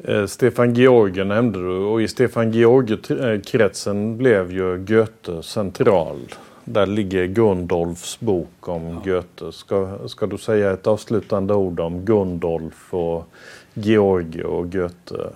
Eh, 0.05 0.27
Stefan 0.27 0.75
George 0.75 1.25
nämnde 1.25 1.59
du 1.59 1.77
och 1.77 2.03
i 2.03 2.09
Stefan 2.09 2.53
George-kretsen 2.53 4.17
blev 4.17 4.53
ju 4.53 4.85
Goethe 4.85 5.43
central. 5.43 6.35
Där 6.65 6.87
ligger 6.87 7.27
Gundolfs 7.27 8.21
bok 8.21 8.69
om 8.69 8.83
ja. 8.87 9.01
Goethe. 9.05 9.53
Ska, 9.53 10.09
ska 10.09 10.27
du 10.27 10.39
säga 10.39 10.71
ett 10.71 10.87
avslutande 10.87 11.55
ord 11.55 11.81
om 11.81 12.05
Gundolf 12.05 12.95
och 12.95 13.29
George 13.75 14.45
och 14.45 14.73
Goethe? 14.73 15.31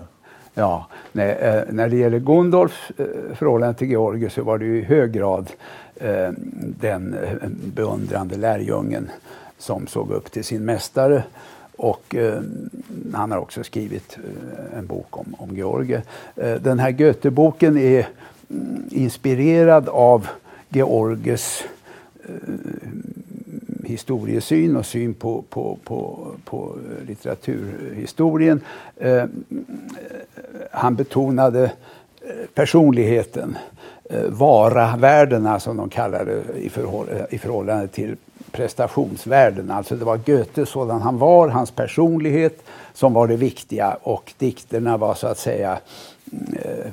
Ja, 0.54 0.86
nej, 1.12 1.30
eh, 1.30 1.62
när 1.70 1.88
det 1.88 1.96
gäller 1.96 2.18
Gundolfs 2.18 2.90
eh, 2.96 3.06
förhållande 3.34 3.74
till 3.74 3.90
George 3.90 4.30
så 4.30 4.42
var 4.42 4.58
det 4.58 4.64
ju 4.64 4.78
i 4.78 4.82
hög 4.82 5.12
grad 5.12 5.50
eh, 5.96 6.30
den 6.80 7.14
eh, 7.14 7.48
beundrande 7.74 8.36
lärjungen 8.36 9.10
som 9.58 9.86
såg 9.86 10.10
upp 10.10 10.32
till 10.32 10.44
sin 10.44 10.64
mästare 10.64 11.22
och 11.76 12.14
eh, 12.14 12.40
han 13.12 13.30
har 13.30 13.38
också 13.38 13.64
skrivit 13.64 14.18
eh, 14.18 14.78
en 14.78 14.86
bok 14.86 15.18
om, 15.18 15.34
om 15.38 15.56
George. 15.56 16.02
Eh, 16.36 16.54
den 16.54 16.78
här 16.78 16.90
Goethe-boken 16.90 17.78
är 17.78 18.08
mm, 18.50 18.82
inspirerad 18.90 19.88
av 19.88 20.28
Georges 20.68 21.64
eh, 22.24 22.30
historiesyn 23.84 24.76
och 24.76 24.86
syn 24.86 25.14
på, 25.14 25.44
på, 25.48 25.78
på, 25.84 26.26
på 26.44 26.76
litteraturhistorien. 27.06 28.60
Eh, 28.96 29.24
han 30.70 30.94
betonade 30.94 31.64
eh, 31.64 31.70
personligheten, 32.54 33.58
eh, 34.10 34.22
vara-värdena 34.28 35.60
som 35.60 35.76
de 35.76 35.88
kallar 35.88 36.24
det 36.24 36.58
i, 36.58 36.66
i 37.30 37.38
förhållande 37.38 37.88
till 37.88 38.16
prestationsvärden. 38.50 39.70
Alltså 39.70 39.96
det 39.96 40.04
var 40.04 40.16
Goethe 40.16 40.66
sådan 40.66 41.02
han 41.02 41.18
var, 41.18 41.48
hans 41.48 41.70
personlighet 41.70 42.62
som 42.94 43.12
var 43.12 43.26
det 43.26 43.36
viktiga 43.36 43.96
och 44.02 44.32
dikterna 44.38 44.96
var 44.96 45.14
så 45.14 45.26
att 45.26 45.38
säga 45.38 45.78
eh, 46.52 46.86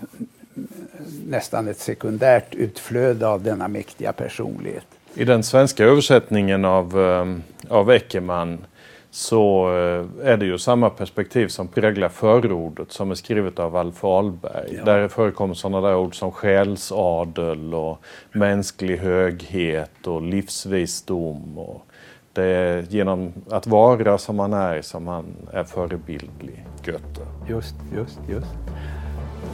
nästan 1.27 1.67
ett 1.67 1.79
sekundärt 1.79 2.55
utflöde 2.55 3.27
av 3.27 3.43
denna 3.43 3.67
mäktiga 3.67 4.13
personlighet. 4.13 4.85
I 5.15 5.25
den 5.25 5.43
svenska 5.43 5.85
översättningen 5.85 6.65
av, 6.65 6.99
eh, 6.99 7.25
av 7.69 7.91
Eckermann 7.91 8.65
så 9.11 9.67
eh, 9.67 10.27
är 10.31 10.37
det 10.37 10.45
ju 10.45 10.57
samma 10.57 10.89
perspektiv 10.89 11.47
som 11.47 11.67
präglar 11.67 12.09
förordet 12.09 12.91
som 12.91 13.11
är 13.11 13.15
skrivet 13.15 13.59
av 13.59 13.75
Alf 13.75 14.03
Ahlberg. 14.03 14.75
Ja. 14.77 14.83
Där 14.83 15.07
förekommer 15.07 15.53
sådana 15.53 15.87
där 15.87 15.95
ord 15.95 16.15
som 16.15 16.31
själsadel 16.31 17.73
och 17.73 18.01
mänsklig 18.31 18.97
höghet 18.97 20.07
och 20.07 20.21
livsvisdom. 20.21 21.57
Och 21.57 21.85
det 22.33 22.43
är 22.43 22.81
genom 22.89 23.33
att 23.49 23.67
vara 23.67 24.17
som 24.17 24.39
han 24.39 24.53
är 24.53 24.81
som 24.81 25.07
han 25.07 25.25
är 25.53 25.63
förebildlig, 25.63 26.65
Goethe. 26.85 27.25
Just, 27.49 27.75
just, 27.95 28.19
just. 28.29 28.55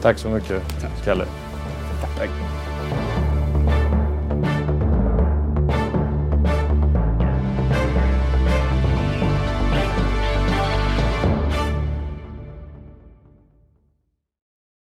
Tack 0.01 0.17
så 0.17 0.29
mycket, 0.29 0.63
Kalle. 1.05 1.25
Tack. 2.01 2.17
Tack. 2.17 2.29